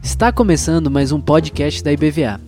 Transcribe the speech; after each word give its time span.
Está 0.00 0.30
começando 0.30 0.88
mais 0.88 1.10
um 1.10 1.20
podcast 1.20 1.82
da 1.82 1.92
IBVA. 1.92 2.40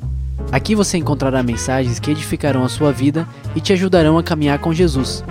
Aqui 0.52 0.76
você 0.76 0.98
encontrará 0.98 1.42
mensagens 1.42 1.98
que 1.98 2.12
edificarão 2.12 2.62
a 2.62 2.68
sua 2.68 2.92
vida 2.92 3.26
e 3.56 3.60
te 3.60 3.72
ajudarão 3.72 4.16
a 4.16 4.22
caminhar 4.22 4.60
com 4.60 4.72
Jesus. 4.72 5.24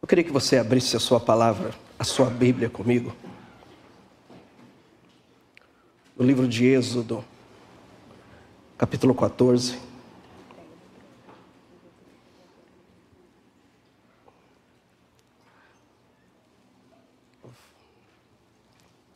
Eu 0.00 0.08
queria 0.08 0.24
que 0.24 0.32
você 0.32 0.56
abrisse 0.56 0.96
a 0.96 1.00
sua 1.00 1.20
palavra, 1.20 1.72
a 1.98 2.04
sua 2.04 2.30
Bíblia 2.30 2.70
comigo. 2.70 3.14
No 6.18 6.26
livro 6.26 6.48
de 6.48 6.66
Êxodo, 6.66 7.24
capítulo 8.76 9.14
14. 9.14 9.78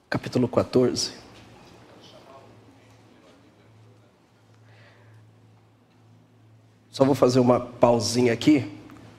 Capítulo 0.08 0.46
14. 0.46 1.14
Só 6.88 7.04
vou 7.04 7.16
fazer 7.16 7.40
uma 7.40 7.58
pausinha 7.58 8.32
aqui. 8.32 8.70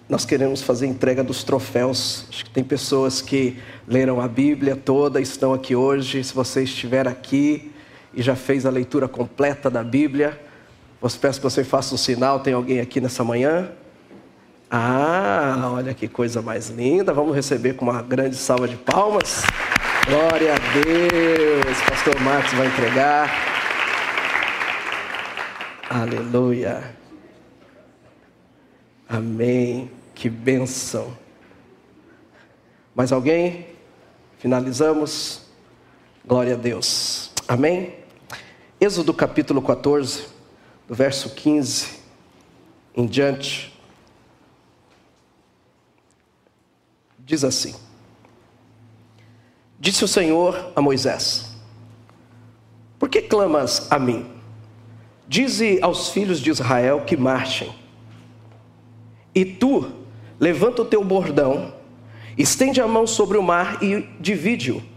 Nós 0.07 0.23
queremos 0.23 0.61
fazer 0.61 0.88
entrega 0.88 1.21
dos 1.21 1.43
troféus. 1.43 2.27
Acho 2.29 2.45
que 2.45 2.52
tem 2.52 2.63
pessoas 2.63 3.21
que 3.21 3.61
leram 3.85 4.21
a 4.21 4.27
Bíblia 4.29 4.73
toda, 4.73 5.19
estão 5.19 5.53
aqui 5.53 5.75
hoje. 5.75 6.23
Se 6.23 6.33
você 6.33 6.63
estiver 6.63 7.09
aqui, 7.09 7.72
e 8.13 8.22
já 8.22 8.35
fez 8.35 8.66
a 8.66 8.70
leitura 8.70 9.08
completa 9.08 9.69
da 9.69 9.83
Bíblia, 9.83 10.39
eu 11.02 11.09
peço 11.19 11.39
que 11.39 11.44
você 11.44 11.64
faça 11.66 11.94
um 11.94 11.97
sinal. 11.97 12.39
Tem 12.39 12.53
alguém 12.53 12.80
aqui 12.80 13.02
nessa 13.02 13.25
manhã? 13.25 13.70
Ah, 14.72 15.70
olha 15.73 15.94
que 15.94 16.08
coisa 16.08 16.42
mais 16.42 16.70
linda. 16.70 17.14
Vamos 17.14 17.36
receber 17.36 17.73
com 17.73 17.83
uma 17.86 18.02
grande 18.02 18.38
salva 18.38 18.70
de 18.70 18.78
palmas. 18.78 19.44
Glória 20.08 20.53
a 20.53 20.58
Deus. 20.58 21.81
Pastor 21.89 22.20
Marcos 22.22 22.53
vai 22.53 22.67
entregar. 22.67 23.30
Aleluia. 25.89 26.95
Amém. 29.09 29.92
Que 30.16 30.30
bênção. 30.30 31.16
Mais 32.95 33.11
alguém? 33.11 33.67
Finalizamos. 34.39 35.45
Glória 36.25 36.53
a 36.53 36.58
Deus. 36.58 37.31
Amém? 37.48 38.02
Êxodo 38.84 39.14
capítulo 39.14 39.62
14, 39.62 40.26
do 40.86 40.94
verso 40.94 41.30
15 41.30 42.02
em 42.94 43.06
diante, 43.06 43.73
diz 47.17 47.45
assim: 47.45 47.73
Disse 49.80 50.04
o 50.04 50.08
Senhor 50.08 50.73
a 50.76 50.81
Moisés: 50.81 51.56
Por 53.00 53.08
que 53.08 53.22
clamas 53.22 53.89
a 53.89 53.98
mim? 53.98 54.30
Dize 55.30 55.80
aos 55.81 56.09
filhos 56.09 56.42
de 56.42 56.50
Israel 56.50 57.06
que 57.06 57.16
marchem. 57.16 57.73
E 59.34 59.45
tu, 59.45 59.94
levanta 60.38 60.81
o 60.81 60.86
teu 60.86 61.06
bordão, 61.06 61.73
estende 62.38 62.81
a 62.81 62.88
mão 62.88 63.08
sobre 63.08 63.38
o 63.38 63.42
mar 63.42 63.81
e 63.81 64.02
divide-o 64.20 64.92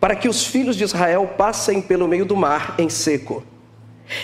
para 0.00 0.16
que 0.16 0.28
os 0.28 0.44
filhos 0.44 0.76
de 0.76 0.84
Israel 0.84 1.34
passem 1.36 1.82
pelo 1.82 2.08
meio 2.08 2.24
do 2.24 2.34
mar 2.34 2.74
em 2.78 2.88
seco. 2.88 3.44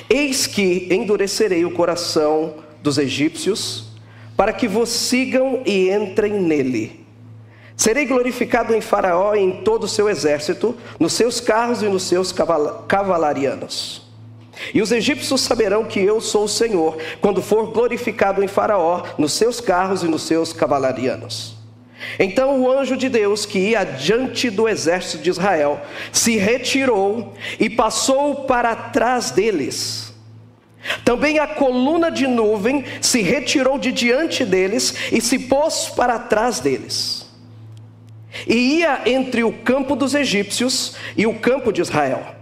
Eis 0.08 0.46
que 0.46 0.88
endurecerei 0.91 1.64
o 1.64 1.70
coração 1.70 2.55
dos 2.82 2.98
egípcios, 2.98 3.88
para 4.36 4.53
que 4.53 4.66
vos 4.66 4.88
sigam 4.88 5.62
e 5.65 5.91
entrem 5.91 6.32
nele. 6.32 7.04
Serei 7.76 8.06
glorificado 8.06 8.75
em 8.75 8.81
Faraó 8.81 9.34
e 9.34 9.41
em 9.41 9.62
todo 9.62 9.84
o 9.84 9.88
seu 9.88 10.09
exército, 10.09 10.75
nos 10.98 11.12
seus 11.12 11.41
carros 11.41 11.82
e 11.82 11.86
nos 11.86 12.04
seus 12.04 12.32
cavalarianos. 12.32 14.03
E 14.72 14.81
os 14.81 14.91
egípcios 14.91 15.42
saberão 15.42 15.84
que 15.84 16.00
eu 16.00 16.20
sou 16.20 16.44
o 16.44 16.48
Senhor, 16.48 16.97
quando 17.20 17.42
for 17.42 17.70
glorificado 17.72 18.42
em 18.42 18.48
Faraó, 18.48 19.03
nos 19.19 19.32
seus 19.32 19.60
carros 19.60 20.03
e 20.03 20.09
nos 20.09 20.22
seus 20.22 20.54
cavalarianos. 20.54 21.56
Então 22.19 22.61
o 22.61 22.71
anjo 22.71 22.97
de 22.97 23.09
Deus 23.09 23.45
que 23.45 23.59
ia 23.59 23.84
diante 23.84 24.51
do 24.51 24.69
exército 24.69 25.23
de 25.23 25.31
Israel 25.31 25.81
se 26.12 26.37
retirou 26.37 27.34
e 27.59 27.69
passou 27.69 28.45
para 28.45 28.75
trás 28.75 29.31
deles. 29.31 30.15
Também 31.05 31.39
a 31.39 31.47
coluna 31.47 32.11
de 32.11 32.27
nuvem 32.27 32.84
se 33.01 33.21
retirou 33.21 33.79
de 33.79 33.91
diante 33.91 34.45
deles 34.45 34.95
e 35.11 35.21
se 35.21 35.39
pôs 35.39 35.89
para 35.89 36.19
trás 36.19 36.61
deles. 36.61 37.27
E 38.47 38.78
ia 38.78 39.03
entre 39.07 39.43
o 39.43 39.53
campo 39.53 39.97
dos 39.97 40.15
egípcios 40.15 40.95
e 41.17 41.27
o 41.27 41.39
campo 41.39 41.73
de 41.73 41.81
Israel. 41.81 42.34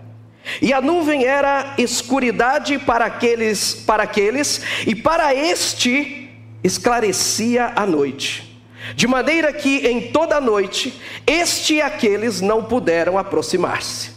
E 0.61 0.73
a 0.73 0.81
nuvem 0.81 1.25
era 1.25 1.75
escuridade 1.79 2.79
para 2.79 3.07
aqueles, 3.07 3.75
para 3.75 4.03
aqueles 4.03 4.61
e 4.87 4.95
para 4.95 5.35
este 5.35 6.29
esclarecia 6.63 7.73
a 7.75 7.87
noite 7.87 8.54
de 8.95 9.07
maneira 9.07 9.53
que 9.53 9.87
em 9.87 10.13
toda 10.13 10.37
a 10.37 10.41
noite 10.41 11.01
este 11.27 11.75
e 11.75 11.83
aqueles 11.83 12.41
não 12.41 12.65
puderam 12.65 13.17
aproximar-se. 13.19 14.13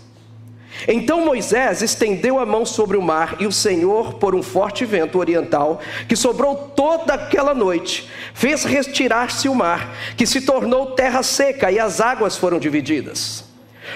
Então 0.88 1.26
Moisés 1.26 1.82
estendeu 1.82 2.40
a 2.40 2.46
mão 2.46 2.66
sobre 2.66 2.98
o 2.98 3.02
mar, 3.02 3.38
e 3.40 3.48
o 3.48 3.52
Senhor, 3.52 4.16
por 4.16 4.36
um 4.36 4.44
forte 4.44 4.86
vento 4.86 5.18
oriental, 5.18 5.80
que 6.08 6.16
sobrou 6.16 6.56
toda 6.76 7.14
aquela 7.14 7.54
noite, 7.54 8.08
fez 8.34 8.64
retirar-se 8.64 9.50
o 9.50 9.56
mar, 9.56 9.96
que 10.16 10.28
se 10.28 10.42
tornou 10.42 10.88
terra 10.88 11.24
seca, 11.24 11.72
e 11.72 11.80
as 11.80 12.00
águas 12.00 12.38
foram 12.38 12.60
divididas. 12.60 13.47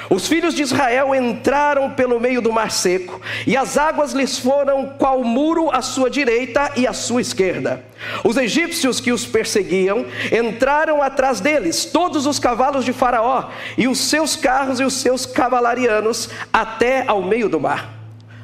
Os 0.10 0.28
filhos 0.28 0.54
de 0.54 0.62
Israel 0.62 1.14
entraram 1.16 1.92
pelo 1.92 2.20
meio 2.20 2.42
do 2.42 2.52
mar 2.52 2.72
seco, 2.72 3.22
e 3.46 3.56
as 3.56 3.78
águas 3.78 4.14
lhes 4.14 4.38
foram 4.38 4.94
qual 4.98 5.24
muro 5.24 5.70
à 5.72 5.82
sua 5.82 6.10
direita 6.10 6.72
e 6.76 6.86
à 6.88 6.94
sua 6.94 7.22
esquerda. 7.22 7.84
Os 8.24 8.38
egípcios 8.38 9.00
que 9.00 9.12
os 9.12 9.26
perseguiam 9.26 10.06
entraram 10.32 11.02
atrás 11.02 11.40
deles, 11.40 11.86
todos 11.86 12.26
os 12.26 12.40
cavalos 12.40 12.84
de 12.84 12.94
Faraó, 12.94 13.50
e 13.78 13.88
os 13.88 14.00
seus 14.00 14.36
carros 14.36 14.80
e 14.80 14.84
os 14.84 14.94
seus 14.96 15.26
cavalarianos, 15.26 16.30
até 16.52 17.06
ao 17.08 17.22
meio 17.22 17.48
do 17.48 17.60
mar. 17.60 17.94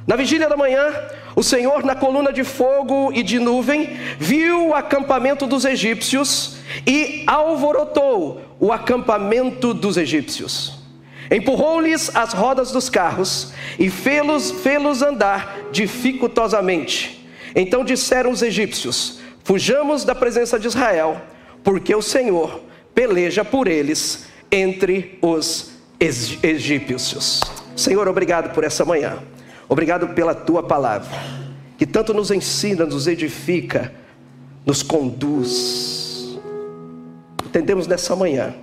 Na 0.06 0.16
vigília 0.16 0.48
da 0.48 0.56
manhã, 0.56 0.94
o 1.36 1.44
Senhor, 1.44 1.84
na 1.84 1.94
coluna 1.94 2.32
de 2.32 2.44
fogo 2.44 3.12
e 3.14 3.22
de 3.22 3.40
nuvem, 3.40 3.98
viu 4.18 4.70
o 4.70 4.74
acampamento 4.74 5.46
dos 5.46 5.66
egípcios 5.66 6.58
e 6.86 7.24
alvorotou 7.28 8.42
o 8.60 8.72
acampamento 8.72 9.74
dos 9.74 9.98
egípcios. 9.98 10.77
Empurrou-lhes 11.30 12.16
as 12.16 12.34
rodas 12.34 12.72
dos 12.72 12.90
carros 12.90 13.54
e 13.78 13.90
fê-los 13.90 14.52
fê 14.52 14.78
andar 14.78 15.58
dificultosamente. 15.72 17.28
Então 17.56 17.84
disseram 17.84 18.32
os 18.32 18.42
egípcios: 18.42 19.20
Fujamos 19.44 20.04
da 20.04 20.16
presença 20.16 20.60
de 20.60 20.68
Israel, 20.68 21.22
porque 21.64 21.94
o 21.94 22.02
Senhor 22.02 22.62
peleja 22.96 23.44
por 23.44 23.68
eles 23.68 24.28
entre 24.52 25.18
os 25.22 25.72
egípcios. 26.00 27.42
Senhor, 27.76 28.08
obrigado 28.08 28.54
por 28.54 28.64
essa 28.64 28.86
manhã. 28.86 29.18
Obrigado 29.70 30.10
pela 30.10 30.34
tua 30.34 30.64
palavra, 30.64 31.10
que 31.78 31.86
tanto 31.86 32.14
nos 32.14 32.32
ensina, 32.32 32.86
nos 32.86 33.06
edifica, 33.06 33.92
nos 34.66 34.82
conduz. 34.82 36.40
Entendemos 37.46 37.86
nessa 37.86 38.16
manhã 38.16 38.56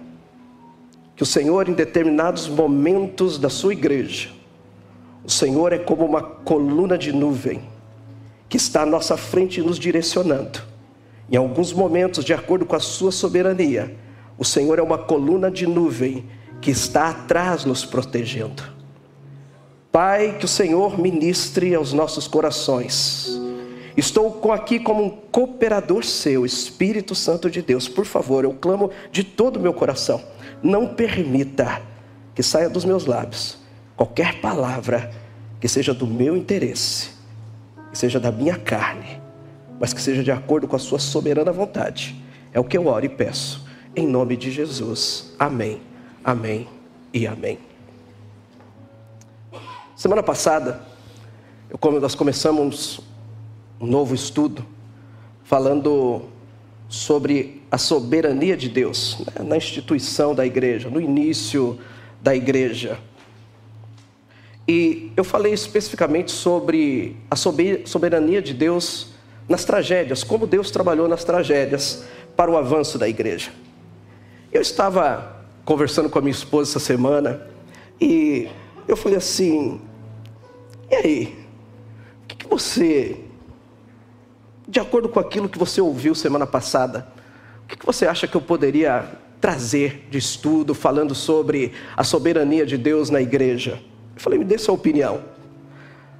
que 1.17 1.23
o 1.23 1.27
Senhor, 1.27 1.69
em 1.69 1.73
determinados 1.73 2.49
momentos 2.49 3.39
da 3.39 3.49
sua 3.49 3.73
igreja, 3.73 4.31
o 5.25 5.31
Senhor 5.31 5.73
é 5.73 5.79
como 5.79 6.05
uma 6.05 6.21
coluna 6.21 6.99
de 6.99 7.13
nuvem 7.13 7.63
que 8.49 8.57
está 8.57 8.83
à 8.83 8.87
nossa 8.87 9.17
frente 9.17 9.63
nos 9.63 9.79
direcionando. 9.79 10.61
Em 11.31 11.37
alguns 11.37 11.73
momentos, 11.73 12.25
de 12.25 12.35
acordo 12.35 12.67
com 12.67 12.77
a 12.77 12.81
sua 12.81 13.11
soberania, 13.11 13.97
o 14.37 14.45
Senhor 14.45 14.79
é 14.79 14.83
uma 14.83 14.99
coluna 14.99 15.51
de 15.51 15.67
nuvem 15.67 16.27
que 16.61 16.71
está 16.71 17.09
atrás 17.09 17.65
nos 17.65 17.85
protegendo. 17.85 18.63
Pai, 19.91 20.37
que 20.39 20.45
o 20.45 20.49
Senhor 20.49 20.99
ministre 20.99 21.75
aos 21.75 21.93
nossos 21.93 22.27
corações. 22.27 23.41
Estou 23.97 24.51
aqui 24.51 24.81
como 24.81 25.05
um 25.05 25.11
cooperador 25.11 26.05
seu, 26.05 26.45
Espírito 26.45 27.15
Santo 27.15 27.49
de 27.49 27.63
Deus. 27.63 27.89
Por 27.89 28.05
favor, 28.05 28.45
eu 28.45 28.53
clamo 28.53 28.91
de 29.13 29.23
todo 29.23 29.57
o 29.57 29.61
meu 29.61 29.73
coração 29.73 30.21
não 30.65 30.87
permita 30.87 31.83
que 32.35 32.43
saia 32.43 32.71
dos 32.71 32.87
meus 32.87 33.05
lábios 33.05 33.59
qualquer 33.95 34.41
palavra 34.41 35.13
que 35.61 35.69
seja 35.69 35.93
do 35.93 36.07
meu 36.07 36.37
interesse, 36.37 37.11
que 37.93 37.99
seja 37.99 38.19
da 38.19 38.33
minha 38.33 38.59
carne, 38.59 39.21
mas 39.79 39.93
que 39.93 40.01
seja 40.01 40.25
de 40.25 40.33
acordo 40.33 40.67
com 40.67 40.75
a 40.75 40.79
sua 40.79 40.99
soberana 40.99 41.53
vontade. 41.53 42.21
É 42.53 42.59
o 42.59 42.65
que 42.65 42.77
eu 42.77 42.87
oro 42.87 43.05
e 43.05 43.09
peço, 43.09 43.67
em 43.95 44.07
nome 44.07 44.37
de 44.37 44.51
Jesus. 44.51 45.35
Amém, 45.39 45.81
amém 46.25 46.67
e 47.13 47.27
amém. 47.27 47.59
Semana 49.95 50.23
passada, 50.23 50.81
eu, 51.71 52.01
nós 52.01 52.15
começamos 52.15 53.01
um 53.81 53.87
novo 53.87 54.15
estudo 54.15 54.65
falando 55.45 56.25
sobre 56.89 57.63
a 57.71 57.79
soberania 57.79 58.57
de 58.57 58.69
Deus 58.69 59.19
né, 59.21 59.45
na 59.45 59.57
instituição 59.57 60.35
da 60.35 60.47
igreja, 60.47 60.89
no 60.89 61.01
início 61.01 61.79
da 62.23 62.35
igreja. 62.35 62.99
E 64.67 65.13
eu 65.17 65.25
falei 65.25 65.53
especificamente 65.53 66.33
sobre 66.33 67.17
a 67.31 67.37
soberania 67.37 68.41
de 68.41 68.55
Deus 68.55 69.09
nas 69.49 69.65
tragédias, 69.65 70.25
como 70.25 70.47
Deus 70.47 70.71
trabalhou 70.71 71.07
nas 71.07 71.23
tragédias 71.25 72.05
para 72.35 72.51
o 72.51 72.57
avanço 72.57 72.99
da 72.99 73.09
igreja. 73.09 73.51
Eu 74.53 74.63
estava 74.63 75.45
conversando 75.65 76.09
com 76.09 76.19
a 76.19 76.23
minha 76.23 76.33
esposa 76.33 76.71
essa 76.71 76.81
semana 76.81 77.47
e 78.01 78.49
eu 78.89 78.97
falei 78.97 79.19
assim: 79.19 79.81
e 80.91 80.95
aí? 80.95 81.45
O 82.23 82.27
que, 82.27 82.37
que 82.37 82.47
você, 82.47 83.24
de 84.67 84.81
acordo 84.81 85.09
com 85.09 85.21
aquilo 85.21 85.49
que 85.49 85.59
você 85.59 85.81
ouviu 85.81 86.15
semana 86.15 86.47
passada, 86.47 87.07
o 87.65 87.67
que, 87.67 87.85
você 87.85 88.07
acha 88.07 88.27
que 88.27 88.37
eu 88.37 88.41
poderia 88.41 89.07
trazer 89.41 90.07
de 90.11 90.19
estudo 90.19 90.75
falando 90.75 91.15
sobre 91.15 91.73
a 91.97 92.05
soberania 92.05 92.65
de 92.65 92.77
Deus 92.77 93.11
na 93.11 93.21
igreja? 93.21 93.81
Eu 94.15 94.21
falei, 94.21 94.39
me 94.39 94.45
dê 94.45 94.59
sua 94.59 94.75
opinião. 94.75 95.23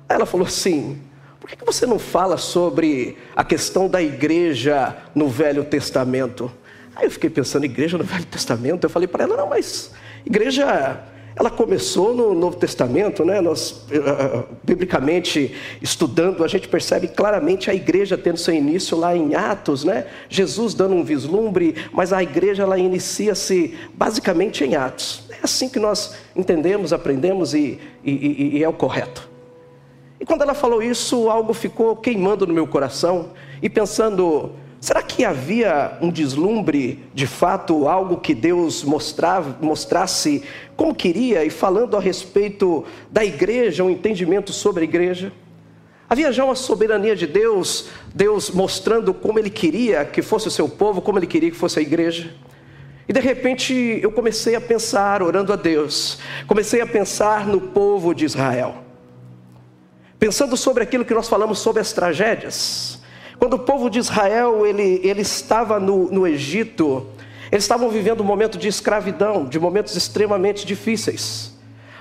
Aí 0.09 0.17
ela 0.17 0.27
falou 0.27 0.47
assim: 0.47 1.01
por 1.41 1.51
que 1.51 1.65
você 1.65 1.87
não 1.87 1.99
fala 1.99 2.37
sobre 2.37 3.17
a 3.37 3.45
questão 3.45 3.89
da 3.89 4.03
igreja 4.03 4.97
no 5.15 5.29
Velho 5.29 5.65
Testamento? 5.65 6.51
Aí 6.97 7.07
eu 7.07 7.11
fiquei 7.11 7.29
pensando, 7.29 7.65
igreja 7.65 7.99
no 7.99 8.05
Velho 8.05 8.25
Testamento? 8.25 8.85
Eu 8.85 8.91
falei 8.91 9.09
para 9.09 9.25
ela, 9.25 9.37
não, 9.37 9.49
mas 9.49 9.93
igreja, 10.25 11.03
ela 11.37 11.51
começou 11.51 12.15
no 12.15 12.35
Novo 12.35 12.57
Testamento, 12.57 13.25
né? 13.25 13.41
Nós, 13.41 13.71
uh, 13.91 14.45
biblicamente 14.63 15.55
estudando, 15.83 16.45
a 16.45 16.49
gente 16.49 16.69
percebe 16.69 17.09
claramente 17.09 17.71
a 17.71 17.75
igreja 17.75 18.17
tendo 18.17 18.37
seu 18.39 18.55
início 18.55 18.97
lá 18.97 19.17
em 19.17 19.35
Atos, 19.35 19.85
né? 19.85 20.07
Jesus 20.29 20.75
dando 20.75 20.95
um 20.95 21.03
vislumbre, 21.03 21.75
mas 21.93 22.13
a 22.13 22.23
igreja 22.23 22.63
ela 22.63 22.79
inicia-se 22.79 23.75
basicamente 23.95 24.65
em 24.65 24.77
Atos 24.77 25.25
assim 25.45 25.69
que 25.69 25.79
nós 25.79 26.17
entendemos, 26.35 26.93
aprendemos 26.93 27.53
e, 27.53 27.79
e, 28.03 28.57
e 28.59 28.65
é 28.65 28.69
o 28.69 28.73
correto. 28.73 29.29
E 30.19 30.25
quando 30.25 30.41
ela 30.41 30.55
falou 30.55 30.83
isso, 30.83 31.29
algo 31.29 31.53
ficou 31.53 31.95
queimando 31.97 32.47
no 32.47 32.55
meu 32.55 32.67
coração 32.67 33.31
e 33.63 33.69
pensando: 33.69 34.53
será 34.85 35.03
que 35.03 35.25
havia 35.25 35.97
um 36.03 36.11
deslumbre, 36.11 37.03
de 37.15 37.27
fato, 37.27 37.89
algo 37.89 38.19
que 38.19 38.35
Deus 38.35 38.85
mostrava, 38.85 39.57
mostrasse 39.63 40.43
como 40.77 40.95
queria 40.95 41.43
e 41.43 41.49
falando 41.49 41.97
a 41.97 42.01
respeito 42.01 42.85
da 43.11 43.25
igreja, 43.25 43.83
um 43.83 43.89
entendimento 43.89 44.53
sobre 44.53 44.83
a 44.83 44.85
igreja? 44.85 45.33
Havia 46.07 46.31
já 46.31 46.45
uma 46.45 46.55
soberania 46.55 47.17
de 47.17 47.27
Deus, 47.27 47.89
Deus 48.15 48.51
mostrando 48.51 49.15
como 49.15 49.39
Ele 49.39 49.49
queria 49.49 50.05
que 50.05 50.21
fosse 50.21 50.49
o 50.49 50.51
seu 50.51 50.69
povo, 50.69 51.01
como 51.01 51.19
Ele 51.19 51.27
queria 51.27 51.51
que 51.51 51.57
fosse 51.57 51.79
a 51.79 51.83
igreja. 51.83 52.35
E 53.09 53.13
de 53.15 53.21
repente 53.21 53.73
eu 54.03 54.13
comecei 54.13 54.55
a 54.55 54.61
pensar, 54.61 55.23
orando 55.23 55.51
a 55.51 55.57
Deus, 55.57 56.19
comecei 56.47 56.83
a 56.83 56.87
pensar 56.87 57.47
no 57.47 57.59
povo 57.59 58.15
de 58.15 58.27
Israel. 58.27 58.85
Pensando 60.19 60.59
sobre 60.59 60.83
aquilo 60.83 61.07
que 61.07 61.15
nós 61.15 61.27
falamos 61.27 61.59
sobre 61.59 61.81
as 61.81 61.91
tragédias. 61.91 62.94
Quando 63.39 63.55
o 63.55 63.59
povo 63.59 63.91
de 63.91 63.99
Israel 63.99 64.67
ele, 64.67 65.01
ele 65.03 65.23
estava 65.23 65.81
no, 65.81 66.11
no 66.11 66.27
Egito, 66.27 67.07
eles 67.51 67.65
estavam 67.65 67.89
vivendo 67.89 68.21
um 68.21 68.25
momento 68.25 68.59
de 68.59 68.69
escravidão, 68.69 69.47
de 69.47 69.59
momentos 69.59 69.97
extremamente 69.97 70.67
difíceis. 70.67 71.55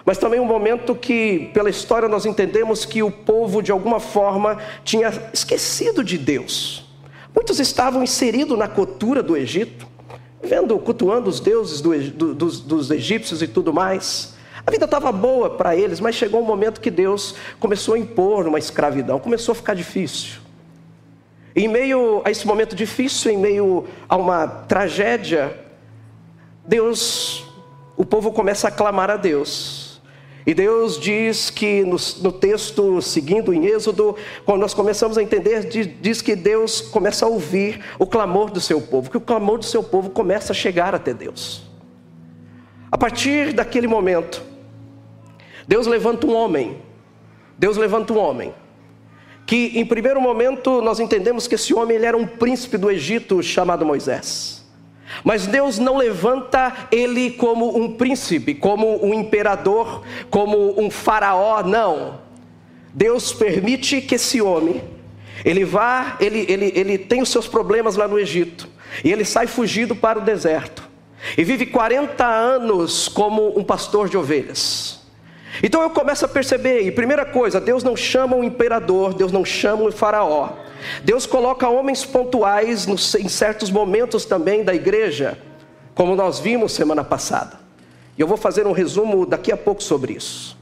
Mas 0.05 0.17
também 0.17 0.39
um 0.39 0.45
momento 0.45 0.95
que, 0.95 1.49
pela 1.53 1.69
história, 1.69 2.09
nós 2.09 2.25
entendemos 2.25 2.85
que 2.85 3.01
o 3.01 3.09
povo, 3.09 3.61
de 3.61 3.71
alguma 3.71 3.99
forma, 3.99 4.57
tinha 4.83 5.11
esquecido 5.33 6.03
de 6.03 6.17
Deus. 6.17 6.85
Muitos 7.33 7.59
estavam 7.59 8.03
inseridos 8.03 8.57
na 8.57 8.67
cultura 8.67 9.23
do 9.23 9.35
Egito, 9.37 9.87
vendo, 10.41 10.77
cultuando 10.77 11.29
os 11.29 11.39
deuses 11.39 11.79
do, 11.79 11.97
do, 12.11 12.35
dos, 12.35 12.59
dos 12.59 12.91
egípcios 12.91 13.41
e 13.41 13.47
tudo 13.47 13.73
mais. 13.73 14.33
A 14.65 14.71
vida 14.71 14.85
estava 14.85 15.11
boa 15.11 15.49
para 15.49 15.75
eles, 15.75 15.99
mas 15.99 16.15
chegou 16.15 16.41
um 16.41 16.45
momento 16.45 16.81
que 16.81 16.91
Deus 16.91 17.35
começou 17.59 17.95
a 17.95 17.99
impor 17.99 18.45
uma 18.45 18.59
escravidão, 18.59 19.19
começou 19.19 19.53
a 19.53 19.55
ficar 19.55 19.73
difícil. 19.73 20.42
Em 21.55 21.67
meio 21.67 22.21
a 22.25 22.31
esse 22.31 22.47
momento 22.47 22.75
difícil, 22.75 23.31
em 23.31 23.37
meio 23.37 23.85
a 24.09 24.15
uma 24.15 24.47
tragédia, 24.47 25.59
Deus, 26.65 27.45
o 27.95 28.03
povo 28.03 28.31
começa 28.31 28.67
a 28.67 28.71
clamar 28.71 29.09
a 29.09 29.17
Deus. 29.17 30.01
E 30.45 30.53
Deus 30.53 30.99
diz 30.99 31.49
que 31.49 31.83
no, 31.83 31.95
no, 32.21 32.31
texto 32.31 33.01
seguindo 33.01 33.53
em 33.53 33.65
Êxodo, 33.65 34.15
quando 34.45 34.59
nós 34.59 34.73
começamos 34.73 35.17
a 35.17 35.23
entender, 35.23 35.65
diz, 35.67 35.89
diz, 36.01 36.21
que 36.21 36.35
Deus 36.35 36.81
começa 36.81 37.25
a 37.25 37.29
ouvir 37.29 37.81
o 37.97 38.05
clamor 38.05 38.51
do 38.51 38.59
seu 38.59 38.81
povo, 38.81 39.09
que 39.09 39.15
o 39.15 39.21
clamor 39.21 39.59
do 39.59 39.65
seu 39.65 39.81
povo 39.81 40.09
começa 40.09 40.51
a 40.51 40.55
chegar 40.55 40.93
até 40.93 41.13
Deus. 41.13 41.63
A 42.91 42.97
partir 42.97 43.53
daquele 43.53 43.87
momento, 43.87 44.43
Deus 45.65 45.87
levanta 45.87 46.27
um 46.27 46.35
homem, 46.35 46.81
Deus 47.57 47.77
levanta 47.77 48.11
um 48.11 48.17
homem, 48.17 48.53
que 49.45 49.73
em 49.75 49.85
primeiro 49.85 50.21
momento 50.21 50.81
nós 50.81 50.99
entendemos 50.99 51.47
que 51.47 51.55
esse 51.55 51.73
homem 51.73 51.97
ele 51.97 52.05
era 52.05 52.17
um 52.17 52.25
príncipe 52.25 52.77
do 52.77 52.89
Egito 52.89 53.41
chamado 53.43 53.85
Moisés. 53.85 54.63
Mas 55.23 55.45
Deus 55.45 55.77
não 55.77 55.97
levanta 55.97 56.87
ele 56.91 57.31
como 57.31 57.77
um 57.77 57.93
príncipe, 57.93 58.55
como 58.55 59.05
um 59.05 59.13
imperador, 59.13 60.03
como 60.29 60.79
um 60.81 60.89
faraó, 60.89 61.61
não. 61.61 62.21
Deus 62.93 63.33
permite 63.33 64.01
que 64.01 64.15
esse 64.15 64.41
homem, 64.41 64.83
ele 65.43 65.65
vá, 65.65 66.17
ele, 66.19 66.45
ele, 66.47 66.71
ele 66.75 66.97
tem 66.97 67.21
os 67.21 67.29
seus 67.29 67.47
problemas 67.47 67.95
lá 67.95 68.07
no 68.07 68.19
Egito, 68.19 68.67
e 69.03 69.11
ele 69.11 69.25
sai 69.25 69.45
fugido 69.45 69.95
para 69.95 70.19
o 70.19 70.21
deserto, 70.21 70.87
e 71.37 71.43
vive 71.43 71.65
40 71.65 72.25
anos 72.25 73.07
como 73.07 73.57
um 73.57 73.63
pastor 73.63 74.09
de 74.09 74.17
ovelhas. 74.17 75.02
Então 75.61 75.81
eu 75.81 75.89
começo 75.89 76.25
a 76.25 76.27
perceber, 76.27 76.81
e 76.81 76.91
primeira 76.91 77.25
coisa, 77.25 77.59
Deus 77.59 77.83
não 77.83 77.95
chama 77.95 78.35
um 78.35 78.43
imperador, 78.43 79.13
Deus 79.13 79.31
não 79.31 79.45
chama 79.45 79.83
um 79.83 79.91
faraó, 79.91 80.49
Deus 81.03 81.25
coloca 81.25 81.69
homens 81.69 82.03
pontuais 82.03 82.87
em 83.15 83.29
certos 83.29 83.69
momentos 83.69 84.25
também 84.25 84.63
da 84.63 84.73
igreja, 84.73 85.37
como 85.93 86.15
nós 86.15 86.39
vimos 86.39 86.71
semana 86.71 87.03
passada. 87.03 87.59
E 88.17 88.21
eu 88.21 88.27
vou 88.27 88.37
fazer 88.37 88.65
um 88.65 88.71
resumo 88.71 89.25
daqui 89.25 89.51
a 89.51 89.57
pouco 89.57 89.81
sobre 89.83 90.13
isso. 90.13 90.57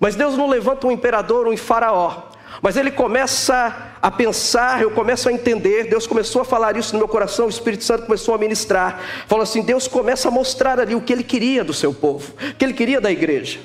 Mas 0.00 0.16
Deus 0.16 0.36
não 0.36 0.48
levanta 0.48 0.86
um 0.86 0.90
imperador, 0.90 1.46
um 1.46 1.56
faraó, 1.56 2.32
mas 2.60 2.76
ele 2.76 2.90
começa 2.90 3.94
a 4.02 4.10
pensar, 4.10 4.82
eu 4.82 4.90
começo 4.90 5.28
a 5.28 5.32
entender, 5.32 5.84
Deus 5.84 6.06
começou 6.06 6.42
a 6.42 6.44
falar 6.44 6.76
isso 6.76 6.92
no 6.92 6.98
meu 6.98 7.08
coração, 7.08 7.46
o 7.46 7.48
Espírito 7.48 7.84
Santo 7.84 8.04
começou 8.04 8.34
a 8.34 8.38
ministrar. 8.38 9.00
Falou 9.26 9.42
assim: 9.42 9.62
Deus 9.62 9.88
começa 9.88 10.28
a 10.28 10.30
mostrar 10.30 10.78
ali 10.78 10.94
o 10.94 11.00
que 11.00 11.12
ele 11.12 11.22
queria 11.22 11.64
do 11.64 11.72
seu 11.72 11.94
povo, 11.94 12.34
o 12.36 12.54
que 12.54 12.64
ele 12.64 12.74
queria 12.74 13.00
da 13.00 13.10
igreja. 13.10 13.60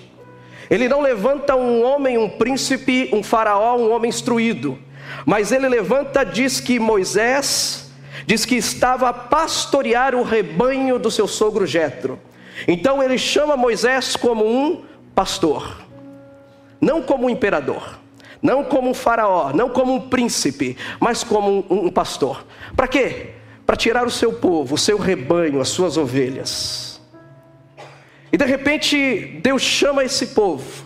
Ele 0.69 0.89
não 0.89 1.01
levanta 1.01 1.55
um 1.55 1.83
homem, 1.83 2.17
um 2.17 2.29
príncipe, 2.29 3.09
um 3.13 3.23
faraó, 3.23 3.77
um 3.77 3.91
homem 3.91 4.09
instruído. 4.09 4.77
Mas 5.25 5.51
ele 5.51 5.67
levanta, 5.67 6.23
diz 6.23 6.59
que 6.59 6.79
Moisés, 6.79 7.91
diz 8.25 8.45
que 8.45 8.55
estava 8.55 9.09
a 9.09 9.13
pastorear 9.13 10.15
o 10.15 10.23
rebanho 10.23 10.99
do 10.99 11.09
seu 11.09 11.27
sogro 11.27 11.65
Jetro. 11.65 12.19
Então 12.67 13.01
ele 13.01 13.17
chama 13.17 13.55
Moisés 13.55 14.15
como 14.15 14.45
um 14.45 14.83
pastor, 15.13 15.81
não 16.81 17.01
como 17.01 17.27
um 17.27 17.29
imperador, 17.29 17.99
não 18.41 18.63
como 18.63 18.89
um 18.89 18.93
faraó, 18.93 19.51
não 19.53 19.69
como 19.69 19.93
um 19.93 20.01
príncipe, 20.09 20.77
mas 20.99 21.23
como 21.23 21.65
um, 21.69 21.85
um 21.85 21.91
pastor. 21.91 22.45
Para 22.75 22.87
quê? 22.87 23.31
Para 23.65 23.75
tirar 23.75 24.05
o 24.07 24.11
seu 24.11 24.33
povo, 24.33 24.75
o 24.75 24.77
seu 24.77 24.97
rebanho, 24.97 25.61
as 25.61 25.69
suas 25.69 25.97
ovelhas. 25.97 26.86
E 28.31 28.37
de 28.37 28.45
repente 28.45 29.39
Deus 29.41 29.61
chama 29.61 30.03
esse 30.03 30.27
povo. 30.27 30.85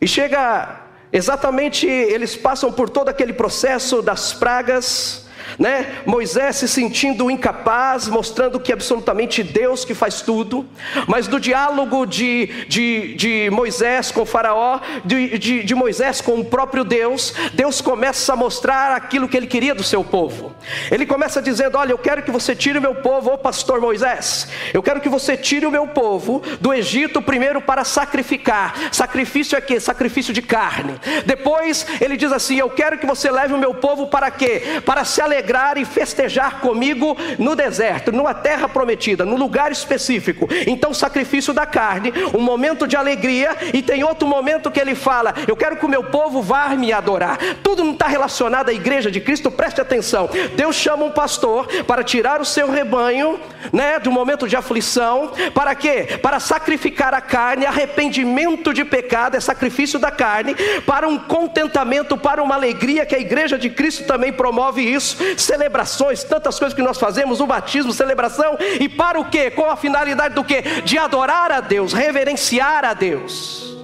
E 0.00 0.06
chega 0.06 0.86
Exatamente, 1.12 1.86
eles 1.86 2.36
passam 2.36 2.72
por 2.72 2.90
todo 2.90 3.08
aquele 3.08 3.32
processo 3.32 4.02
das 4.02 4.32
pragas, 4.32 5.25
né? 5.58 6.02
Moisés 6.04 6.56
se 6.56 6.68
sentindo 6.68 7.30
incapaz, 7.30 8.08
mostrando 8.08 8.60
que 8.60 8.72
é 8.72 8.74
absolutamente 8.74 9.42
Deus 9.42 9.84
que 9.84 9.94
faz 9.94 10.20
tudo, 10.20 10.66
mas 11.06 11.26
do 11.26 11.38
diálogo 11.40 12.04
de, 12.04 12.66
de, 12.68 13.14
de 13.14 13.50
Moisés 13.50 14.10
com 14.10 14.26
Faraó, 14.26 14.80
de, 15.04 15.38
de, 15.38 15.62
de 15.62 15.74
Moisés 15.74 16.20
com 16.20 16.40
o 16.40 16.44
próprio 16.44 16.84
Deus, 16.84 17.32
Deus 17.54 17.80
começa 17.80 18.32
a 18.32 18.36
mostrar 18.36 18.92
aquilo 18.92 19.28
que 19.28 19.36
ele 19.36 19.46
queria 19.46 19.74
do 19.74 19.82
seu 19.82 20.04
povo. 20.04 20.54
Ele 20.90 21.06
começa 21.06 21.40
dizendo: 21.40 21.78
Olha, 21.78 21.92
eu 21.92 21.98
quero 21.98 22.22
que 22.22 22.30
você 22.30 22.54
tire 22.54 22.78
o 22.78 22.82
meu 22.82 22.96
povo, 22.96 23.32
ô 23.32 23.38
pastor 23.38 23.80
Moisés, 23.80 24.48
eu 24.74 24.82
quero 24.82 25.00
que 25.00 25.08
você 25.08 25.36
tire 25.36 25.66
o 25.66 25.70
meu 25.70 25.86
povo 25.88 26.42
do 26.60 26.72
Egito 26.72 27.22
primeiro 27.22 27.60
para 27.60 27.84
sacrificar. 27.84 28.74
Sacrifício 28.92 29.56
é 29.56 29.60
que? 29.60 29.78
Sacrifício 29.80 30.32
de 30.32 30.42
carne. 30.42 31.00
Depois 31.24 31.86
ele 32.00 32.16
diz 32.16 32.32
assim: 32.32 32.58
Eu 32.58 32.70
quero 32.70 32.98
que 32.98 33.06
você 33.06 33.30
leve 33.30 33.54
o 33.54 33.58
meu 33.58 33.74
povo 33.74 34.08
para 34.08 34.30
quê? 34.30 34.80
Para 34.84 35.04
se 35.04 35.20
alegrar 35.20 35.35
alegrar 35.36 35.76
e 35.76 35.84
festejar 35.84 36.60
comigo 36.60 37.16
no 37.38 37.54
deserto, 37.54 38.10
numa 38.10 38.32
terra 38.32 38.68
prometida, 38.68 39.24
no 39.24 39.36
lugar 39.36 39.70
específico. 39.70 40.48
Então, 40.66 40.94
sacrifício 40.94 41.52
da 41.52 41.66
carne, 41.66 42.12
um 42.34 42.40
momento 42.40 42.86
de 42.86 42.96
alegria, 42.96 43.54
e 43.74 43.82
tem 43.82 44.02
outro 44.02 44.26
momento 44.26 44.70
que 44.70 44.80
ele 44.80 44.94
fala: 44.94 45.34
Eu 45.46 45.56
quero 45.56 45.76
que 45.76 45.84
o 45.84 45.88
meu 45.88 46.04
povo 46.04 46.40
vá 46.40 46.68
me 46.70 46.92
adorar. 46.92 47.38
Tudo 47.62 47.84
não 47.84 47.92
está 47.92 48.06
relacionado 48.06 48.70
à 48.70 48.72
igreja 48.72 49.10
de 49.10 49.20
Cristo, 49.20 49.50
preste 49.50 49.80
atenção. 49.80 50.28
Deus 50.56 50.74
chama 50.74 51.04
um 51.04 51.10
pastor 51.10 51.66
para 51.84 52.02
tirar 52.02 52.40
o 52.40 52.44
seu 52.44 52.70
rebanho, 52.70 53.38
né, 53.72 53.98
do 53.98 54.10
momento 54.10 54.48
de 54.48 54.56
aflição, 54.56 55.32
para 55.54 55.74
quê? 55.74 56.18
Para 56.22 56.40
sacrificar 56.40 57.12
a 57.12 57.20
carne, 57.20 57.66
arrependimento 57.66 58.72
de 58.72 58.84
pecado, 58.84 59.36
é 59.36 59.40
sacrifício 59.40 59.98
da 59.98 60.10
carne, 60.10 60.54
para 60.86 61.06
um 61.06 61.18
contentamento, 61.18 62.16
para 62.16 62.42
uma 62.42 62.54
alegria 62.54 63.04
que 63.04 63.14
a 63.14 63.18
igreja 63.18 63.58
de 63.58 63.68
Cristo 63.68 64.04
também 64.04 64.32
promove 64.32 64.82
isso, 64.82 65.18
celebrações, 65.36 66.24
tantas 66.24 66.58
coisas 66.58 66.74
que 66.74 66.82
nós 66.82 66.98
fazemos, 66.98 67.40
o 67.40 67.46
batismo, 67.46 67.92
celebração, 67.92 68.56
e 68.80 68.88
para 68.88 69.20
o 69.20 69.24
quê? 69.24 69.50
Com 69.50 69.70
a 69.70 69.76
finalidade 69.76 70.34
do 70.34 70.44
quê? 70.44 70.62
De 70.84 70.98
adorar 70.98 71.50
a 71.50 71.60
Deus, 71.60 71.92
reverenciar 71.92 72.84
a 72.84 72.94
Deus. 72.94 73.76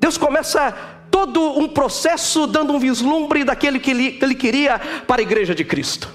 Deus 0.00 0.16
começa 0.16 0.72
todo 1.10 1.58
um 1.58 1.68
processo 1.68 2.46
dando 2.46 2.72
um 2.72 2.78
vislumbre 2.78 3.44
daquele 3.44 3.78
que 3.78 3.90
ele, 3.90 4.12
que 4.12 4.24
ele 4.24 4.34
queria 4.34 4.78
para 5.06 5.20
a 5.20 5.22
igreja 5.22 5.54
de 5.54 5.64
Cristo. 5.64 6.08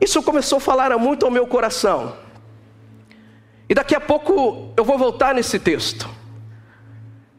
Isso 0.00 0.22
começou 0.22 0.58
a 0.58 0.60
falar 0.60 0.96
muito 0.98 1.24
ao 1.24 1.32
meu 1.32 1.46
coração. 1.46 2.14
E 3.68 3.74
daqui 3.74 3.94
a 3.94 4.00
pouco 4.00 4.72
eu 4.76 4.84
vou 4.84 4.98
voltar 4.98 5.34
nesse 5.34 5.58
texto. 5.58 6.08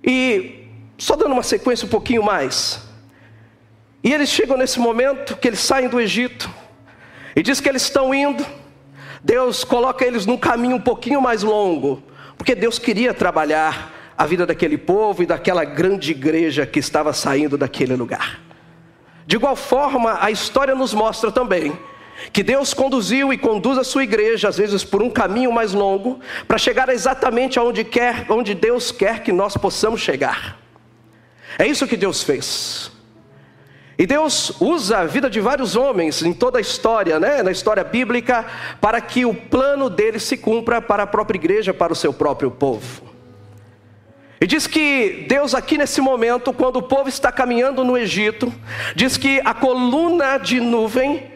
E 0.03 0.67
só 0.97 1.15
dando 1.15 1.33
uma 1.33 1.43
sequência 1.43 1.85
um 1.85 1.89
pouquinho 1.89 2.23
mais. 2.23 2.81
E 4.05 4.13
eles 4.13 4.29
chegam 4.29 4.55
nesse 4.55 4.79
momento 4.79 5.35
que 5.35 5.47
eles 5.47 5.59
saem 5.59 5.89
do 5.89 5.99
Egito. 5.99 6.47
E 7.35 7.41
diz 7.41 7.59
que 7.59 7.67
eles 7.67 7.81
estão 7.81 8.13
indo. 8.13 8.45
Deus 9.23 9.63
coloca 9.63 10.05
eles 10.05 10.27
num 10.27 10.37
caminho 10.37 10.75
um 10.75 10.79
pouquinho 10.79 11.19
mais 11.19 11.41
longo. 11.41 12.03
Porque 12.37 12.53
Deus 12.53 12.77
queria 12.77 13.15
trabalhar 13.15 14.13
a 14.15 14.27
vida 14.27 14.45
daquele 14.45 14.77
povo 14.77 15.23
e 15.23 15.25
daquela 15.25 15.65
grande 15.65 16.11
igreja 16.11 16.67
que 16.67 16.77
estava 16.77 17.13
saindo 17.13 17.57
daquele 17.57 17.95
lugar. 17.95 18.41
De 19.25 19.37
igual 19.37 19.55
forma, 19.55 20.19
a 20.21 20.29
história 20.29 20.75
nos 20.75 20.93
mostra 20.93 21.31
também 21.31 21.75
que 22.31 22.43
Deus 22.43 22.75
conduziu 22.75 23.33
e 23.33 23.39
conduz 23.39 23.75
a 23.75 23.83
sua 23.83 24.03
igreja, 24.03 24.49
às 24.49 24.57
vezes 24.57 24.83
por 24.83 25.01
um 25.01 25.09
caminho 25.09 25.51
mais 25.51 25.73
longo, 25.73 26.19
para 26.47 26.59
chegar 26.59 26.89
exatamente 26.89 27.57
aonde 27.57 27.83
quer, 27.83 28.27
onde 28.29 28.53
Deus 28.53 28.91
quer 28.91 29.23
que 29.23 29.31
nós 29.31 29.57
possamos 29.57 29.99
chegar. 29.99 30.59
É 31.57 31.65
isso 31.65 31.87
que 31.87 31.97
Deus 31.97 32.21
fez. 32.21 32.94
E 33.97 34.05
Deus 34.05 34.59
usa 34.59 34.99
a 34.99 35.05
vida 35.05 35.29
de 35.29 35.39
vários 35.39 35.75
homens 35.75 36.21
em 36.21 36.33
toda 36.33 36.57
a 36.57 36.61
história, 36.61 37.19
né, 37.19 37.41
na 37.41 37.51
história 37.51 37.83
bíblica, 37.83 38.45
para 38.81 38.99
que 38.99 39.25
o 39.25 39.33
plano 39.33 39.89
dele 39.89 40.19
se 40.19 40.35
cumpra 40.35 40.81
para 40.81 41.03
a 41.03 41.07
própria 41.07 41.37
igreja, 41.37 41.73
para 41.73 41.93
o 41.93 41.95
seu 41.95 42.11
próprio 42.11 42.51
povo. 42.51 43.03
E 44.39 44.45
diz 44.45 44.67
que 44.67 45.25
Deus, 45.29 45.55
aqui 45.55 45.77
nesse 45.77 46.01
momento, 46.01 46.51
quando 46.51 46.77
o 46.77 46.83
povo 46.83 47.07
está 47.07 47.31
caminhando 47.31 47.85
no 47.85 47.97
Egito, 47.97 48.53
diz 48.93 49.15
que 49.15 49.41
a 49.45 49.53
coluna 49.53 50.37
de 50.37 50.59
nuvem 50.59 51.31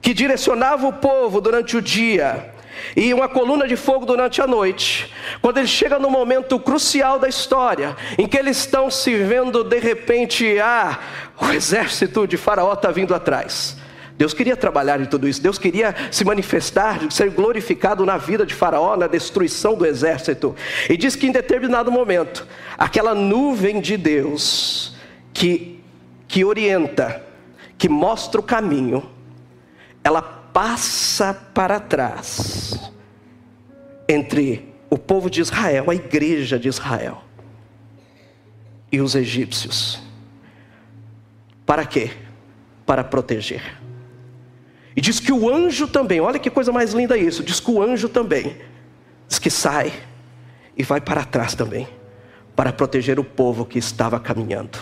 que 0.00 0.14
direcionava 0.14 0.86
o 0.86 0.92
povo 0.92 1.40
durante 1.40 1.76
o 1.76 1.82
dia 1.82 2.54
e 2.96 3.12
uma 3.12 3.28
coluna 3.28 3.66
de 3.66 3.76
fogo 3.76 4.06
durante 4.06 4.40
a 4.40 4.46
noite. 4.46 5.12
Quando 5.40 5.58
ele 5.58 5.66
chega 5.66 5.98
no 5.98 6.10
momento 6.10 6.58
crucial 6.58 7.18
da 7.18 7.28
história, 7.28 7.96
em 8.16 8.26
que 8.26 8.36
eles 8.36 8.58
estão 8.58 8.90
se 8.90 9.14
vendo 9.16 9.64
de 9.64 9.78
repente, 9.78 10.58
ah, 10.58 10.98
o 11.40 11.50
exército 11.50 12.26
de 12.26 12.36
Faraó 12.36 12.72
está 12.72 12.90
vindo 12.90 13.14
atrás. 13.14 13.76
Deus 14.18 14.34
queria 14.34 14.56
trabalhar 14.56 15.00
em 15.00 15.04
tudo 15.04 15.28
isso, 15.28 15.40
Deus 15.40 15.58
queria 15.58 15.94
se 16.10 16.24
manifestar, 16.24 17.00
ser 17.08 17.30
glorificado 17.30 18.04
na 18.04 18.16
vida 18.16 18.44
de 18.44 18.52
Faraó, 18.52 18.96
na 18.96 19.06
destruição 19.06 19.76
do 19.76 19.86
exército. 19.86 20.56
E 20.90 20.96
diz 20.96 21.14
que 21.14 21.28
em 21.28 21.30
determinado 21.30 21.92
momento, 21.92 22.44
aquela 22.76 23.14
nuvem 23.14 23.80
de 23.80 23.96
Deus 23.96 24.96
que, 25.32 25.80
que 26.26 26.44
orienta, 26.44 27.22
que 27.78 27.88
mostra 27.88 28.40
o 28.40 28.42
caminho, 28.42 29.08
ela 30.02 30.37
passa 30.52 31.34
para 31.34 31.80
trás 31.80 32.92
entre 34.08 34.74
o 34.90 34.96
povo 34.96 35.28
de 35.28 35.40
Israel, 35.40 35.90
a 35.90 35.94
igreja 35.94 36.58
de 36.58 36.68
Israel 36.68 37.22
e 38.90 39.00
os 39.00 39.14
egípcios. 39.14 40.00
Para 41.66 41.84
quê? 41.84 42.10
Para 42.86 43.04
proteger. 43.04 43.62
E 44.96 45.00
diz 45.00 45.20
que 45.20 45.30
o 45.30 45.48
anjo 45.48 45.86
também, 45.86 46.20
olha 46.20 46.38
que 46.38 46.50
coisa 46.50 46.72
mais 46.72 46.92
linda 46.92 47.16
isso, 47.16 47.44
diz 47.44 47.60
que 47.60 47.70
o 47.70 47.82
anjo 47.82 48.08
também, 48.08 48.56
diz 49.28 49.38
que 49.38 49.50
sai 49.50 49.92
e 50.76 50.82
vai 50.82 51.00
para 51.00 51.24
trás 51.24 51.54
também, 51.54 51.86
para 52.56 52.72
proteger 52.72 53.20
o 53.20 53.24
povo 53.24 53.64
que 53.64 53.78
estava 53.78 54.18
caminhando. 54.18 54.78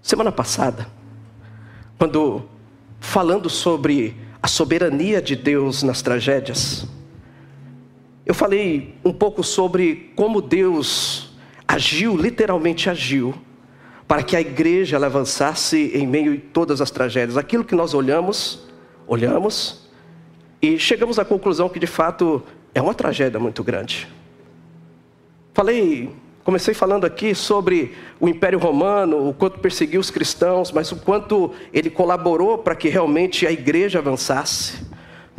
Semana 0.00 0.32
passada, 0.32 0.86
quando 1.98 2.48
falando 3.00 3.48
sobre 3.48 4.16
a 4.42 4.46
soberania 4.46 5.20
de 5.20 5.34
Deus 5.34 5.82
nas 5.82 6.02
tragédias. 6.02 6.86
Eu 8.24 8.34
falei 8.34 8.94
um 9.04 9.12
pouco 9.12 9.42
sobre 9.42 10.12
como 10.14 10.40
Deus 10.40 11.32
agiu, 11.66 12.16
literalmente 12.16 12.88
agiu, 12.88 13.34
para 14.06 14.22
que 14.22 14.36
a 14.36 14.40
igreja 14.40 14.96
avançasse 15.06 15.90
em 15.94 16.06
meio 16.06 16.34
a 16.34 16.38
todas 16.52 16.80
as 16.80 16.90
tragédias. 16.90 17.36
Aquilo 17.36 17.64
que 17.64 17.74
nós 17.74 17.94
olhamos, 17.94 18.68
olhamos 19.06 19.88
e 20.60 20.78
chegamos 20.78 21.18
à 21.18 21.24
conclusão 21.24 21.68
que 21.68 21.78
de 21.78 21.86
fato 21.86 22.42
é 22.74 22.82
uma 22.82 22.94
tragédia 22.94 23.40
muito 23.40 23.64
grande. 23.64 24.08
Falei 25.54 26.10
Comecei 26.50 26.74
falando 26.74 27.04
aqui 27.04 27.32
sobre 27.32 27.94
o 28.18 28.28
Império 28.28 28.58
Romano, 28.58 29.28
o 29.28 29.32
quanto 29.32 29.60
perseguiu 29.60 30.00
os 30.00 30.10
cristãos, 30.10 30.72
mas 30.72 30.90
o 30.90 30.96
quanto 30.96 31.52
ele 31.72 31.88
colaborou 31.88 32.58
para 32.58 32.74
que 32.74 32.88
realmente 32.88 33.46
a 33.46 33.52
igreja 33.52 34.00
avançasse 34.00 34.84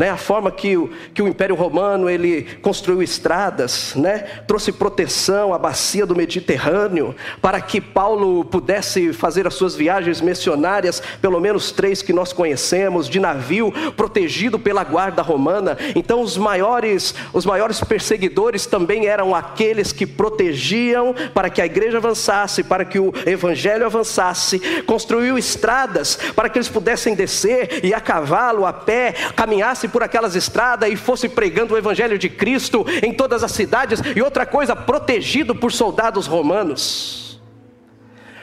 né? 0.02 0.10
A 0.10 0.18
forma 0.18 0.50
que 0.50 0.76
o, 0.76 0.90
que 1.14 1.22
o 1.22 1.28
Império 1.28 1.54
Romano 1.56 2.10
ele 2.10 2.58
construiu 2.64 3.04
estradas, 3.04 3.94
né? 3.96 4.26
Trouxe 4.48 4.72
proteção 4.72 5.54
à 5.54 5.60
bacia 5.60 6.08
do 6.08 6.16
Mediterrâneo 6.16 7.16
para 7.40 7.62
que 7.62 7.80
Paulo 7.80 8.44
pudesse 8.44 9.14
fazer 9.14 9.46
as 9.46 9.54
suas 9.54 9.76
viagens 9.76 10.20
missionárias, 10.20 11.04
pelo 11.22 11.40
menos 11.40 11.72
três 11.72 12.02
que 12.02 12.12
nós 12.12 12.34
conhecemos, 12.34 13.08
de 13.08 13.20
navio, 13.20 13.72
protegido 13.96 14.58
pela 14.58 14.84
guarda 14.84 15.22
romana. 15.22 15.78
Então 15.96 16.22
os 16.22 16.36
maiores, 16.36 17.14
os 17.32 17.46
maiores 17.46 17.80
perseguidores 17.82 18.66
também 18.66 19.06
eram 19.06 19.36
aqueles 19.36 19.94
que 19.94 20.08
protegiam 20.08 21.14
para 21.32 21.48
que 21.48 21.62
a 21.62 21.66
igreja 21.68 22.00
avançasse, 22.00 22.64
para 22.64 22.84
que 22.84 22.98
o 22.98 23.14
evangelho 23.24 23.86
avançasse. 23.86 24.82
Construiu 24.88 25.38
estradas 25.38 26.18
para 26.36 26.50
que 26.50 26.58
eles 26.58 26.70
pudessem 26.70 27.14
descer 27.14 27.86
e 27.86 27.94
a 27.94 28.02
cavalo, 28.02 28.66
a 28.66 28.74
pé, 28.74 29.14
caminhasse 29.36 29.91
por 29.92 30.04
aquelas 30.04 30.36
estradas 30.36 30.90
e 30.90 30.96
fosse 30.96 31.30
pregando 31.30 31.74
o 31.74 31.78
evangelho 31.78 32.18
de 32.18 32.30
Cristo 32.30 32.86
em 33.04 33.14
todas 33.14 33.44
as 33.44 33.52
cidades, 33.52 34.02
e 34.16 34.22
outra 34.22 34.46
coisa, 34.46 34.76
protegido 34.76 35.54
por 35.54 35.72
soldados 35.72 36.26
romanos. 36.28 37.31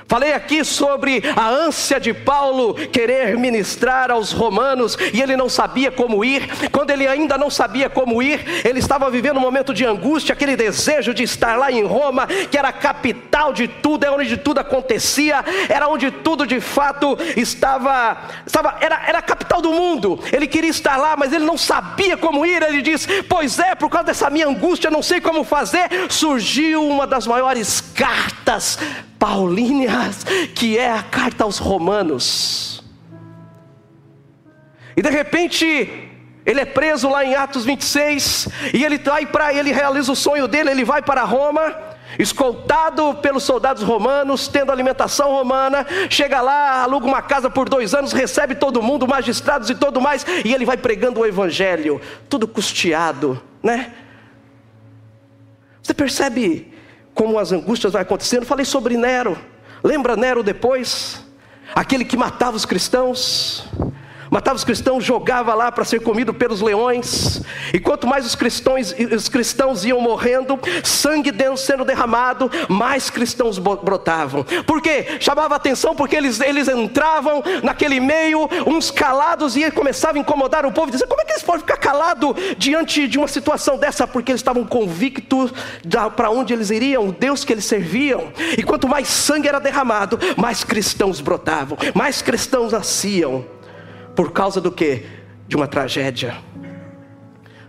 Falei 0.09 0.33
aqui 0.33 0.65
sobre 0.65 1.23
a 1.37 1.51
ânsia 1.51 2.01
de 2.01 2.15
Paulo 2.15 2.73
querer 2.73 3.37
ministrar 3.37 4.11
aos 4.11 4.33
romanos 4.33 4.97
e 5.13 5.21
ele 5.21 5.37
não 5.37 5.51
sabia 5.51 5.91
como 5.91 6.25
ir. 6.25 6.49
Quando 6.73 6.91
ele 6.91 7.07
ainda 7.07 7.37
não 7.37 7.51
sabia 7.51 7.91
como 7.91 8.23
ir, 8.23 8.65
ele 8.65 8.79
estava 8.79 9.11
vivendo 9.11 9.37
um 9.37 9.43
momento 9.43 9.75
de 9.75 9.85
angústia, 9.85 10.33
aquele 10.33 10.57
desejo 10.57 11.13
de 11.13 11.25
estar 11.25 11.59
lá 11.59 11.71
em 11.71 11.85
Roma, 11.85 12.27
que 12.27 12.57
era 12.57 12.69
a 12.69 12.73
capital 12.73 13.53
de 13.53 13.69
tudo, 13.69 14.05
é 14.05 14.11
onde 14.11 14.39
tudo 14.39 14.61
acontecia, 14.61 15.45
era 15.69 15.89
onde 15.89 16.11
tudo 16.11 16.47
de 16.47 16.59
fato 16.59 17.19
estava, 17.37 18.17
estava 18.47 18.79
era, 18.81 19.03
era 19.07 19.19
a 19.19 19.23
capital 19.23 19.61
do 19.61 19.73
mundo. 19.73 20.19
Ele 20.33 20.47
queria 20.47 20.71
estar 20.71 20.97
lá, 20.97 21.19
mas 21.19 21.35
ele 21.35 21.45
não 21.45 21.59
sabia 21.59 22.17
como 22.17 22.47
ir. 22.47 22.63
Ele 22.63 22.81
diz: 22.81 23.07
Pois 23.29 23.59
é, 23.59 23.75
por 23.75 23.91
causa 23.91 24.07
dessa 24.07 24.31
minha 24.31 24.49
angústia, 24.49 24.91
não 24.91 25.03
sei 25.03 25.21
como 25.21 25.45
fazer. 25.45 25.87
Surgiu 26.09 26.83
uma 26.89 27.07
das 27.07 27.27
maiores 27.27 27.83
cartas 27.95 28.79
Paulinhas, 29.19 30.25
que 30.55 30.79
é 30.79 30.91
a 30.91 31.03
carta 31.03 31.45
aos 31.45 31.59
Romanos. 31.59 32.83
E 34.97 35.03
de 35.03 35.11
repente, 35.11 36.11
ele 36.45 36.61
é 36.61 36.65
preso 36.65 37.09
lá 37.09 37.25
em 37.25 37.35
Atos 37.35 37.65
26, 37.65 38.49
e 38.73 38.85
ele 38.85 38.99
vai 38.99 39.27
para, 39.27 39.53
ele 39.53 39.73
realiza 39.73 40.11
o 40.11 40.17
sonho 40.17 40.49
dele, 40.49 40.71
ele 40.71 40.85
vai 40.85 41.03
para 41.03 41.23
Roma, 41.25 41.77
escoltado 42.19 43.15
pelos 43.15 43.43
soldados 43.43 43.83
romanos, 43.83 44.49
tendo 44.49 44.73
alimentação 44.73 45.31
romana, 45.31 45.87
chega 46.09 46.41
lá, 46.41 46.83
aluga 46.83 47.07
uma 47.07 47.21
casa 47.21 47.51
por 47.51 47.69
dois 47.69 47.95
anos, 47.95 48.13
recebe 48.13 48.55
todo 48.55 48.83
mundo, 48.83 49.07
magistrados 49.07 49.69
e 49.69 49.75
todo 49.75 50.01
mais, 50.01 50.25
e 50.45 50.55
ele 50.55 50.65
vai 50.65 50.77
pregando 50.77 51.21
o 51.21 51.27
evangelho, 51.27 52.01
tudo 52.29 52.49
custeado, 52.49 53.43
né? 53.63 53.93
Você 55.83 55.93
percebe 55.93 56.73
como 57.19 57.39
as 57.39 57.51
angústias 57.51 57.93
vão 57.93 58.01
acontecendo. 58.01 58.47
Falei 58.47 58.65
sobre 58.65 58.97
Nero. 58.97 59.37
Lembra 59.83 60.17
Nero 60.17 60.43
depois? 60.43 61.27
aquele 61.75 62.05
que 62.05 62.17
matava 62.17 62.57
os 62.57 62.65
cristãos, 62.65 63.65
matava 64.31 64.57
os 64.57 64.65
cristãos, 64.65 65.05
jogava 65.05 65.55
lá 65.55 65.71
para 65.71 65.85
ser 65.85 66.01
comido 66.01 66.35
pelos 66.35 66.61
leões. 66.61 67.43
E 67.73 67.79
quanto 67.79 68.07
mais 68.07 68.27
os 68.27 68.35
cristãos, 68.35 68.95
os 69.15 69.29
cristãos 69.29 69.85
iam 69.85 70.01
morrendo, 70.01 70.59
sangue 70.83 71.33
sendo 71.57 71.85
derramado, 71.85 72.51
mais 72.69 73.11
cristãos 73.11 73.59
brotavam. 73.59 74.45
Por 74.67 74.81
quê? 74.81 75.19
Chamava 75.21 75.55
atenção 75.55 75.95
porque 75.95 76.17
eles, 76.17 76.41
eles 76.41 76.69
entravam 76.69 77.43
naquele 77.63 78.01
meio, 78.01 78.49
uns 78.67 78.91
calados, 78.91 79.57
e 79.57 79.71
começavam 79.71 80.17
a 80.17 80.21
incomodar 80.21 80.67
o 80.67 80.73
povo, 80.73 80.91
dizer: 80.91 81.07
como 81.07 81.21
é 81.21 81.25
que 81.25 81.33
eles 81.33 81.43
podem 81.43 81.61
ficar 81.61 81.77
calados 81.77 82.35
diante 82.57 83.07
de 83.07 83.19
uma 83.19 83.29
situação 83.29 83.79
dessa? 83.79 84.07
Porque 84.07 84.33
eles 84.33 84.41
estavam 84.41 84.65
convictos 84.65 85.53
para 86.17 86.31
onde 86.31 86.53
eles 86.53 86.71
iriam, 86.71 87.09
o 87.09 87.13
Deus 87.13 87.45
que 87.45 87.53
eles 87.53 87.65
serviam. 87.65 88.33
E 88.57 88.63
quanto 88.63 88.89
mais 88.89 89.09
sangue 89.09 89.49
era 89.49 89.59
derramado, 89.59 90.19
mais 90.37 90.65
cristãos 90.65 91.21
brotavam, 91.21 91.77
mais 91.95 92.23
cristãos 92.23 92.73
nasciam. 92.73 93.58
Por 94.19 94.33
causa 94.33 94.61
do 94.61 94.73
que? 94.73 95.05
De 95.47 95.55
uma 95.55 95.69
tragédia. 95.69 96.37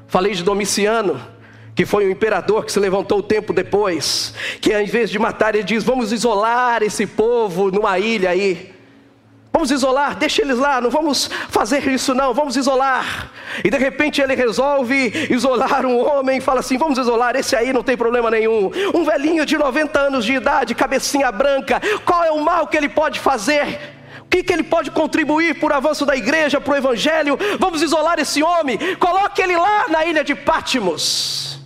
Falei 0.07 0.33
de 0.33 0.41
Domiciano, 0.41 1.21
que 1.75 1.85
foi 1.85 2.07
um 2.07 2.09
imperador 2.09 2.65
que 2.65 2.71
se 2.71 2.79
levantou 2.79 3.19
o 3.19 3.21
tempo 3.21 3.53
depois, 3.53 4.33
que 4.59 4.73
ao 4.73 4.81
invés 4.81 5.11
de 5.11 5.19
matar, 5.19 5.53
ele 5.53 5.63
diz: 5.63 5.83
Vamos 5.83 6.11
isolar 6.11 6.81
esse 6.81 7.05
povo 7.05 7.69
numa 7.69 7.99
ilha 7.99 8.31
aí. 8.31 8.73
Vamos 9.53 9.69
isolar, 9.69 10.15
deixa 10.15 10.41
eles 10.41 10.57
lá, 10.57 10.81
não 10.81 10.89
vamos 10.89 11.29
fazer 11.49 11.87
isso 11.87 12.15
não, 12.15 12.33
vamos 12.33 12.55
isolar. 12.55 13.31
E 13.63 13.69
de 13.69 13.77
repente 13.77 14.19
ele 14.19 14.33
resolve 14.33 15.27
isolar 15.29 15.85
um 15.85 15.99
homem, 15.99 16.41
fala 16.41 16.61
assim: 16.61 16.79
vamos 16.79 16.97
isolar, 16.97 17.35
esse 17.35 17.55
aí 17.55 17.71
não 17.71 17.83
tem 17.83 17.95
problema 17.95 18.31
nenhum. 18.31 18.71
Um 18.95 19.03
velhinho 19.03 19.45
de 19.45 19.55
90 19.55 19.99
anos 19.99 20.25
de 20.25 20.33
idade, 20.33 20.73
cabecinha 20.73 21.31
branca, 21.31 21.79
qual 22.03 22.23
é 22.23 22.31
o 22.31 22.43
mal 22.43 22.65
que 22.65 22.75
ele 22.75 22.89
pode 22.89 23.19
fazer? 23.19 23.98
Que, 24.29 24.43
que 24.43 24.53
ele 24.53 24.63
pode 24.63 24.91
contribuir 24.91 25.59
para 25.59 25.73
o 25.73 25.77
avanço 25.77 26.05
da 26.05 26.15
igreja, 26.15 26.61
para 26.61 26.73
o 26.73 26.77
evangelho? 26.77 27.37
Vamos 27.59 27.81
isolar 27.81 28.19
esse 28.19 28.43
homem, 28.43 28.77
coloque 28.97 29.41
ele 29.41 29.57
lá 29.57 29.87
na 29.89 30.05
ilha 30.05 30.23
de 30.23 30.35
Pátimos. 30.35 31.59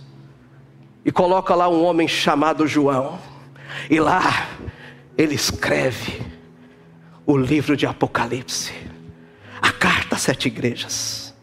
E 1.04 1.12
coloca 1.12 1.54
lá 1.54 1.68
um 1.68 1.84
homem 1.84 2.08
chamado 2.08 2.66
João. 2.66 3.18
E 3.90 4.00
lá 4.00 4.48
ele 5.18 5.34
escreve 5.34 6.22
o 7.26 7.36
livro 7.36 7.76
de 7.76 7.86
Apocalipse, 7.86 8.72
a 9.60 9.70
carta 9.70 10.16
às 10.16 10.22
sete 10.22 10.46
igrejas. 10.46 11.34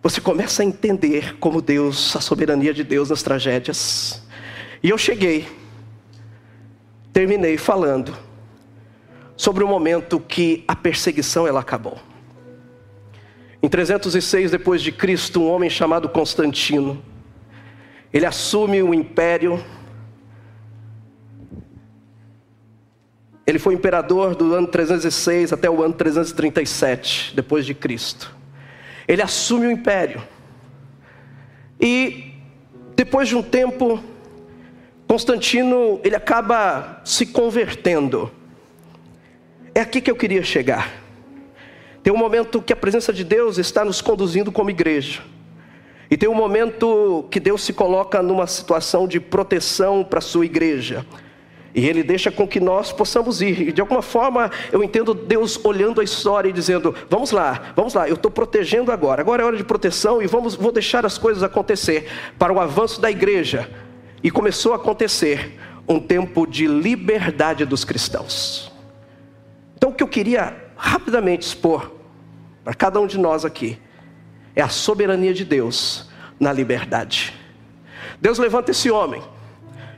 Você 0.00 0.20
começa 0.20 0.62
a 0.62 0.64
entender 0.64 1.36
como 1.38 1.60
Deus, 1.60 2.14
a 2.14 2.20
soberania 2.20 2.72
de 2.72 2.84
Deus 2.84 3.10
nas 3.10 3.22
tragédias. 3.22 4.22
E 4.80 4.90
eu 4.90 4.98
cheguei, 4.98 5.48
terminei 7.12 7.58
falando 7.58 8.27
sobre 9.38 9.62
o 9.62 9.68
momento 9.68 10.18
que 10.18 10.64
a 10.66 10.74
perseguição 10.74 11.46
ela 11.46 11.60
acabou. 11.60 11.96
Em 13.62 13.68
306 13.68 14.50
depois 14.50 14.82
de 14.82 14.90
Cristo, 14.90 15.40
um 15.40 15.48
homem 15.48 15.70
chamado 15.70 16.08
Constantino, 16.08 17.00
ele 18.12 18.26
assume 18.26 18.82
o 18.82 18.92
império. 18.92 19.64
Ele 23.46 23.60
foi 23.60 23.74
imperador 23.74 24.34
do 24.34 24.52
ano 24.54 24.66
306 24.66 25.52
até 25.52 25.70
o 25.70 25.82
ano 25.84 25.94
337 25.94 27.34
depois 27.36 27.64
de 27.64 27.74
Cristo. 27.74 28.34
Ele 29.06 29.22
assume 29.22 29.68
o 29.68 29.70
império. 29.70 30.20
E 31.80 32.34
depois 32.96 33.28
de 33.28 33.36
um 33.36 33.42
tempo, 33.42 34.02
Constantino 35.06 36.00
ele 36.02 36.16
acaba 36.16 37.00
se 37.04 37.24
convertendo. 37.26 38.32
É 39.78 39.80
aqui 39.80 40.00
que 40.00 40.10
eu 40.10 40.16
queria 40.16 40.42
chegar. 40.42 40.90
Tem 42.02 42.12
um 42.12 42.16
momento 42.16 42.60
que 42.60 42.72
a 42.72 42.76
presença 42.76 43.12
de 43.12 43.22
Deus 43.22 43.58
está 43.58 43.84
nos 43.84 44.00
conduzindo 44.00 44.50
como 44.50 44.70
igreja. 44.70 45.22
E 46.10 46.16
tem 46.16 46.28
um 46.28 46.34
momento 46.34 47.28
que 47.30 47.38
Deus 47.38 47.62
se 47.62 47.72
coloca 47.72 48.20
numa 48.20 48.48
situação 48.48 49.06
de 49.06 49.20
proteção 49.20 50.02
para 50.02 50.18
a 50.18 50.20
sua 50.20 50.44
igreja. 50.44 51.06
E 51.72 51.86
Ele 51.86 52.02
deixa 52.02 52.28
com 52.28 52.44
que 52.44 52.58
nós 52.58 52.90
possamos 52.90 53.40
ir. 53.40 53.68
E 53.68 53.72
de 53.72 53.80
alguma 53.80 54.02
forma 54.02 54.50
eu 54.72 54.82
entendo 54.82 55.14
Deus 55.14 55.64
olhando 55.64 56.00
a 56.00 56.04
história 56.04 56.48
e 56.48 56.52
dizendo: 56.52 56.92
Vamos 57.08 57.30
lá, 57.30 57.72
vamos 57.76 57.94
lá, 57.94 58.08
eu 58.08 58.16
estou 58.16 58.32
protegendo 58.32 58.90
agora. 58.90 59.22
Agora 59.22 59.44
é 59.44 59.46
hora 59.46 59.56
de 59.56 59.62
proteção 59.62 60.20
e 60.20 60.26
vamos, 60.26 60.56
vou 60.56 60.72
deixar 60.72 61.06
as 61.06 61.16
coisas 61.16 61.44
acontecer 61.44 62.08
para 62.36 62.52
o 62.52 62.58
avanço 62.58 63.00
da 63.00 63.12
igreja. 63.12 63.70
E 64.24 64.28
começou 64.28 64.72
a 64.72 64.76
acontecer 64.76 65.56
um 65.86 66.00
tempo 66.00 66.48
de 66.48 66.66
liberdade 66.66 67.64
dos 67.64 67.84
cristãos. 67.84 68.76
Então, 69.78 69.90
o 69.90 69.92
que 69.94 70.02
eu 70.02 70.08
queria 70.08 70.56
rapidamente 70.76 71.46
expor 71.46 71.92
para 72.64 72.74
cada 72.74 72.98
um 72.98 73.06
de 73.06 73.16
nós 73.16 73.44
aqui 73.44 73.78
é 74.56 74.60
a 74.60 74.68
soberania 74.68 75.32
de 75.32 75.44
Deus 75.44 76.10
na 76.38 76.52
liberdade. 76.52 77.32
Deus 78.20 78.38
levanta 78.38 78.72
esse 78.72 78.90
homem, 78.90 79.22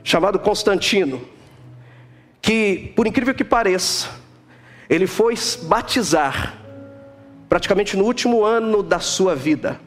chamado 0.03 0.37
Constantino, 0.37 1.19
que, 2.39 2.93
por 2.95 3.07
incrível 3.07 3.33
que 3.33 3.43
pareça, 3.43 4.07
ele 4.87 5.07
foi 5.07 5.33
batizar 5.63 6.59
praticamente 7.49 7.97
no 7.97 8.03
último 8.03 8.45
ano 8.45 8.83
da 8.83 8.99
sua 8.99 9.35
vida. 9.35 9.81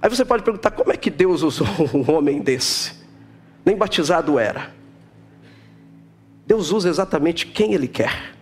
Aí 0.00 0.08
você 0.08 0.24
pode 0.24 0.44
perguntar: 0.44 0.70
como 0.70 0.92
é 0.92 0.96
que 0.96 1.10
Deus 1.10 1.42
usou 1.42 1.66
um 1.92 2.08
homem 2.08 2.40
desse? 2.40 2.92
Nem 3.64 3.76
batizado 3.76 4.38
era. 4.38 4.70
Deus 6.46 6.70
usa 6.70 6.88
exatamente 6.88 7.48
quem 7.48 7.74
Ele 7.74 7.88
quer. 7.88 8.41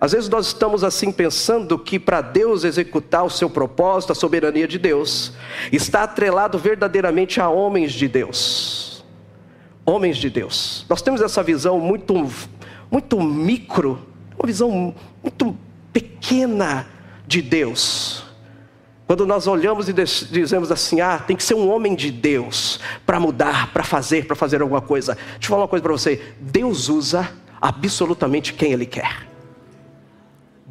Às 0.00 0.12
vezes 0.12 0.28
nós 0.28 0.48
estamos 0.48 0.84
assim 0.84 1.10
pensando 1.10 1.78
que 1.78 1.98
para 1.98 2.20
Deus 2.20 2.64
executar 2.64 3.24
o 3.24 3.30
seu 3.30 3.48
propósito, 3.48 4.12
a 4.12 4.14
soberania 4.14 4.68
de 4.68 4.78
Deus, 4.78 5.32
está 5.72 6.02
atrelado 6.02 6.58
verdadeiramente 6.58 7.40
a 7.40 7.48
homens 7.48 7.92
de 7.92 8.06
Deus. 8.06 9.04
Homens 9.86 10.18
de 10.18 10.28
Deus. 10.28 10.84
Nós 10.88 11.00
temos 11.00 11.22
essa 11.22 11.42
visão 11.42 11.80
muito, 11.80 12.14
muito 12.90 13.20
micro, 13.22 13.98
uma 14.38 14.46
visão 14.46 14.94
muito 15.22 15.56
pequena 15.92 16.86
de 17.26 17.40
Deus. 17.40 18.26
Quando 19.06 19.24
nós 19.24 19.46
olhamos 19.46 19.88
e 19.88 19.94
dizemos 19.94 20.70
assim: 20.70 21.00
ah, 21.00 21.18
tem 21.18 21.36
que 21.36 21.44
ser 21.44 21.54
um 21.54 21.70
homem 21.70 21.94
de 21.94 22.10
Deus 22.10 22.80
para 23.06 23.18
mudar, 23.18 23.72
para 23.72 23.84
fazer, 23.84 24.26
para 24.26 24.36
fazer 24.36 24.60
alguma 24.60 24.80
coisa. 24.82 25.14
Deixa 25.14 25.44
eu 25.44 25.48
falar 25.48 25.62
uma 25.62 25.68
coisa 25.68 25.82
para 25.82 25.92
você: 25.92 26.34
Deus 26.38 26.90
usa 26.90 27.30
absolutamente 27.62 28.52
quem 28.52 28.72
Ele 28.72 28.84
quer. 28.84 29.35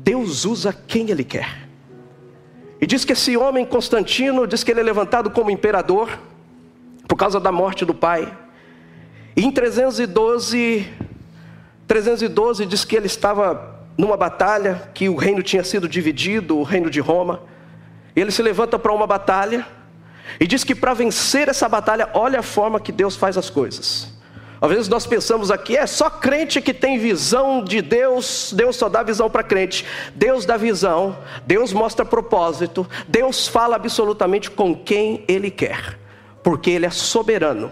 Deus 0.05 0.45
usa 0.45 0.71
quem 0.71 1.09
Ele 1.09 1.23
quer. 1.23 1.65
E 2.79 2.85
diz 2.85 3.03
que 3.03 3.13
esse 3.13 3.35
homem 3.35 3.65
Constantino, 3.65 4.45
diz 4.45 4.63
que 4.63 4.69
ele 4.69 4.79
é 4.79 4.83
levantado 4.83 5.31
como 5.31 5.49
imperador, 5.49 6.19
por 7.07 7.15
causa 7.15 7.39
da 7.39 7.51
morte 7.51 7.83
do 7.83 7.95
pai. 7.95 8.31
E 9.35 9.43
em 9.43 9.49
312, 9.49 10.87
312 11.87 12.65
diz 12.67 12.85
que 12.85 12.95
ele 12.95 13.07
estava 13.07 13.79
numa 13.97 14.15
batalha, 14.15 14.91
que 14.93 15.09
o 15.09 15.15
reino 15.15 15.41
tinha 15.41 15.63
sido 15.63 15.89
dividido, 15.89 16.59
o 16.59 16.63
reino 16.63 16.91
de 16.91 16.99
Roma. 16.99 17.41
E 18.15 18.21
ele 18.21 18.29
se 18.29 18.43
levanta 18.43 18.77
para 18.77 18.93
uma 18.93 19.07
batalha, 19.07 19.65
e 20.39 20.45
diz 20.45 20.63
que 20.63 20.75
para 20.75 20.93
vencer 20.93 21.49
essa 21.49 21.67
batalha, 21.67 22.11
olha 22.13 22.41
a 22.41 22.43
forma 22.43 22.79
que 22.79 22.91
Deus 22.91 23.15
faz 23.15 23.39
as 23.39 23.49
coisas. 23.49 24.14
Às 24.65 24.71
vezes 24.71 24.89
nós 24.89 25.05
pensamos 25.05 25.51
aqui, 25.51 25.77
é 25.77 25.85
só 25.85 26.09
crente 26.09 26.59
que 26.59 26.73
tem 26.73 26.97
visão 26.97 27.63
de 27.63 27.83
Deus, 27.83 28.51
Deus 28.51 28.75
só 28.75 28.89
dá 28.89 29.03
visão 29.03 29.29
para 29.29 29.43
crente. 29.43 29.85
Deus 30.15 30.43
dá 30.43 30.57
visão, 30.57 31.15
Deus 31.45 31.71
mostra 31.71 32.03
propósito, 32.03 32.87
Deus 33.07 33.47
fala 33.47 33.75
absolutamente 33.75 34.49
com 34.49 34.75
quem 34.75 35.23
Ele 35.27 35.51
quer, 35.51 35.99
porque 36.41 36.71
Ele 36.71 36.87
é 36.87 36.89
soberano 36.89 37.71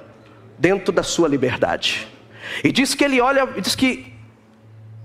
dentro 0.60 0.94
da 0.94 1.02
sua 1.02 1.28
liberdade. 1.28 2.08
E 2.64 2.72
diz 2.72 2.94
que 2.94 3.04
ele 3.04 3.20
olha, 3.20 3.48
diz 3.48 3.74
que 3.74 4.14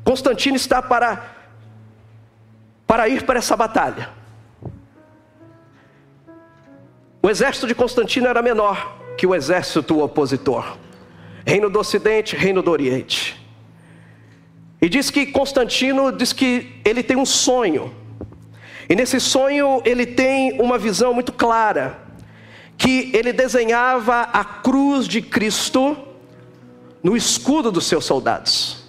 Constantino 0.04 0.56
está 0.56 0.82
para, 0.82 1.36
para 2.86 3.08
ir 3.08 3.22
para 3.22 3.38
essa 3.38 3.56
batalha. 3.56 4.10
O 7.22 7.30
exército 7.30 7.66
de 7.66 7.74
Constantino 7.74 8.26
era 8.26 8.42
menor 8.42 8.98
que 9.16 9.26
o 9.26 9.34
exército 9.34 10.02
opositor. 10.02 10.76
Reino 11.48 11.70
do 11.70 11.78
Ocidente, 11.78 12.36
Reino 12.36 12.60
do 12.60 12.70
Oriente. 12.70 13.42
E 14.82 14.86
diz 14.86 15.10
que 15.10 15.24
Constantino 15.24 16.12
diz 16.12 16.30
que 16.30 16.78
ele 16.84 17.02
tem 17.02 17.16
um 17.16 17.24
sonho. 17.24 17.90
E 18.86 18.94
nesse 18.94 19.18
sonho 19.18 19.80
ele 19.82 20.04
tem 20.04 20.60
uma 20.60 20.76
visão 20.76 21.14
muito 21.14 21.32
clara, 21.32 22.00
que 22.76 23.10
ele 23.14 23.32
desenhava 23.32 24.28
a 24.30 24.44
cruz 24.44 25.08
de 25.08 25.22
Cristo 25.22 25.96
no 27.02 27.16
escudo 27.16 27.72
dos 27.72 27.86
seus 27.86 28.04
soldados. 28.04 28.84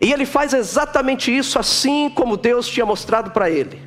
E 0.00 0.10
ele 0.10 0.24
faz 0.24 0.54
exatamente 0.54 1.30
isso 1.30 1.58
assim 1.58 2.08
como 2.08 2.38
Deus 2.38 2.66
tinha 2.66 2.86
mostrado 2.86 3.32
para 3.32 3.50
ele. 3.50 3.82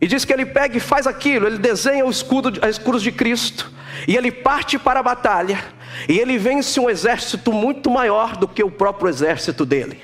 E 0.00 0.08
diz 0.08 0.24
que 0.24 0.32
ele 0.32 0.44
pega 0.44 0.76
e 0.76 0.80
faz 0.80 1.06
aquilo, 1.06 1.46
ele 1.46 1.58
desenha 1.58 2.04
o 2.04 2.10
escudo, 2.10 2.48
a 2.60 2.82
cruz 2.82 3.00
de 3.00 3.12
Cristo, 3.12 3.72
e 4.06 4.16
ele 4.16 4.30
parte 4.30 4.78
para 4.78 5.00
a 5.00 5.02
batalha, 5.02 5.58
E 6.08 6.18
ele 6.18 6.36
vence 6.36 6.80
um 6.80 6.90
exército 6.90 7.52
muito 7.52 7.88
maior 7.88 8.36
do 8.36 8.48
que 8.48 8.62
o 8.64 8.70
próprio 8.70 9.08
exército 9.08 9.64
dele. 9.64 10.00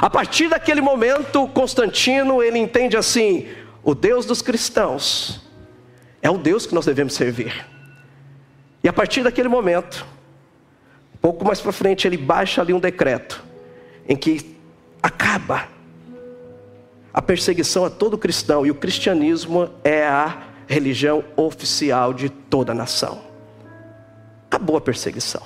A 0.00 0.08
partir 0.08 0.48
daquele 0.48 0.80
momento, 0.80 1.48
Constantino, 1.48 2.42
ele 2.42 2.58
entende 2.58 2.96
assim: 2.96 3.48
o 3.82 3.94
Deus 3.94 4.24
dos 4.24 4.40
cristãos 4.40 5.42
é 6.22 6.30
o 6.30 6.38
Deus 6.38 6.66
que 6.66 6.74
nós 6.74 6.86
devemos 6.86 7.14
servir. 7.14 7.66
E 8.82 8.88
a 8.88 8.92
partir 8.92 9.22
daquele 9.22 9.48
momento, 9.48 10.06
pouco 11.20 11.44
mais 11.44 11.60
para 11.60 11.72
frente, 11.72 12.06
ele 12.06 12.16
baixa 12.16 12.60
ali 12.60 12.72
um 12.72 12.80
decreto 12.80 13.42
em 14.08 14.16
que 14.16 14.56
acaba 15.02 15.68
a 17.12 17.20
perseguição 17.20 17.84
a 17.84 17.90
todo 17.90 18.16
cristão 18.16 18.64
e 18.64 18.70
o 18.70 18.74
cristianismo 18.74 19.68
é 19.84 20.06
a 20.06 20.51
religião 20.72 21.22
oficial 21.36 22.14
de 22.14 22.30
toda 22.30 22.72
a 22.72 22.74
nação. 22.74 23.20
Acabou 24.46 24.76
a 24.76 24.80
perseguição. 24.80 25.42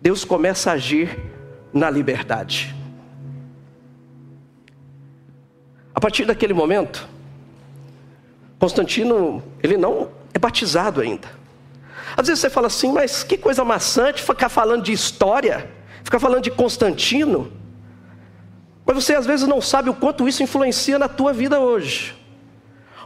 Deus 0.00 0.24
começa 0.24 0.70
a 0.70 0.74
agir 0.74 1.18
na 1.72 1.88
liberdade. 1.88 2.74
A 5.94 6.00
partir 6.00 6.26
daquele 6.26 6.52
momento, 6.52 7.08
Constantino, 8.58 9.42
ele 9.62 9.78
não 9.78 10.10
é 10.34 10.38
batizado 10.38 11.00
ainda. 11.00 11.28
Às 12.16 12.26
vezes 12.26 12.40
você 12.40 12.50
fala 12.50 12.66
assim, 12.66 12.92
mas 12.92 13.22
que 13.24 13.38
coisa 13.38 13.64
maçante 13.64 14.22
ficar 14.22 14.50
falando 14.50 14.82
de 14.82 14.92
história, 14.92 15.70
ficar 16.02 16.18
falando 16.18 16.42
de 16.42 16.50
Constantino. 16.50 17.50
Mas 18.84 18.96
você 18.96 19.14
às 19.14 19.24
vezes 19.24 19.48
não 19.48 19.62
sabe 19.62 19.88
o 19.88 19.94
quanto 19.94 20.28
isso 20.28 20.42
influencia 20.42 20.98
na 20.98 21.08
tua 21.08 21.32
vida 21.32 21.58
hoje. 21.58 22.23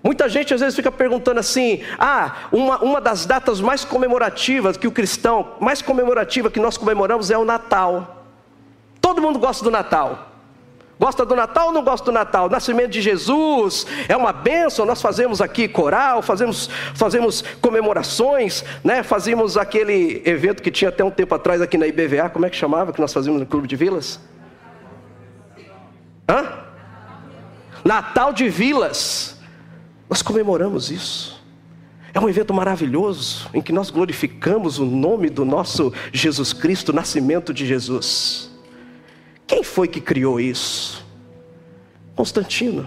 Muita 0.03 0.29
gente 0.29 0.55
às 0.55 0.61
vezes 0.61 0.77
fica 0.77 0.91
perguntando 0.93 1.41
assim: 1.41 1.83
ah, 1.99 2.49
uma, 2.53 2.79
uma 2.79 3.01
das 3.01 3.27
datas 3.27 3.61
mais 3.61 3.85
comemorativas 3.85 4.77
que 4.77 4.87
o 4.87 4.93
cristão, 4.93 5.57
mais 5.61 5.83
comemorativa 5.83 6.51
que 6.51 6.61
nós 6.61 6.77
comemoramos 6.77 7.31
é 7.31 7.39
o 7.39 7.45
Natal. 7.45 8.25
Todo 9.01 9.23
mundo 9.23 9.39
gosta 9.39 9.65
do 9.65 9.71
Natal. 9.71 10.29
Gosta 10.99 11.25
do 11.25 11.37
Natal 11.37 11.69
ou 11.69 11.73
não 11.73 11.85
gosta 11.85 12.05
do 12.07 12.13
Natal? 12.13 12.51
Nascimento 12.51 12.91
de 12.91 13.01
Jesus 13.01 13.87
é 14.09 14.17
uma 14.17 14.33
bênção. 14.33 14.85
Nós 14.85 15.01
fazemos 15.01 15.41
aqui 15.41 15.69
coral, 15.69 16.23
fazemos, 16.23 16.69
fazemos 16.95 17.43
comemorações, 17.61 18.65
né? 18.83 19.05
Fazíamos 19.05 19.57
aquele 19.57 20.23
evento 20.27 20.61
que 20.61 20.73
tinha 20.73 20.89
até 20.89 21.05
um 21.05 21.11
tempo 21.11 21.33
atrás 21.35 21.63
aqui 21.63 21.79
na 21.79 21.87
IBVA, 21.87 22.29
como 22.31 22.47
é 22.47 22.51
que 22.51 22.57
chamava? 22.57 22.93
Que 22.93 23.01
nós 23.01 23.13
fazíamos 23.13 23.41
no 23.41 23.47
Clube 23.47 23.69
de 23.69 23.77
Vilas? 23.77 24.21
Hã? 26.29 26.65
Natal 27.85 28.33
de 28.33 28.49
Vilas. 28.49 29.38
Nós 30.09 30.23
comemoramos 30.23 30.91
isso. 30.91 31.39
É 32.15 32.21
um 32.21 32.29
evento 32.29 32.55
maravilhoso 32.55 33.49
em 33.53 33.61
que 33.61 33.73
nós 33.73 33.91
glorificamos 33.91 34.79
o 34.79 34.85
nome 34.85 35.29
do 35.29 35.45
nosso 35.45 35.93
Jesus 36.13 36.53
Cristo, 36.53 36.89
o 36.89 36.95
nascimento 36.95 37.53
de 37.53 37.67
Jesus. 37.67 38.51
Quem 39.47 39.63
foi 39.63 39.87
que 39.87 40.01
criou 40.01 40.41
isso? 40.41 41.07
Constantino. 42.17 42.87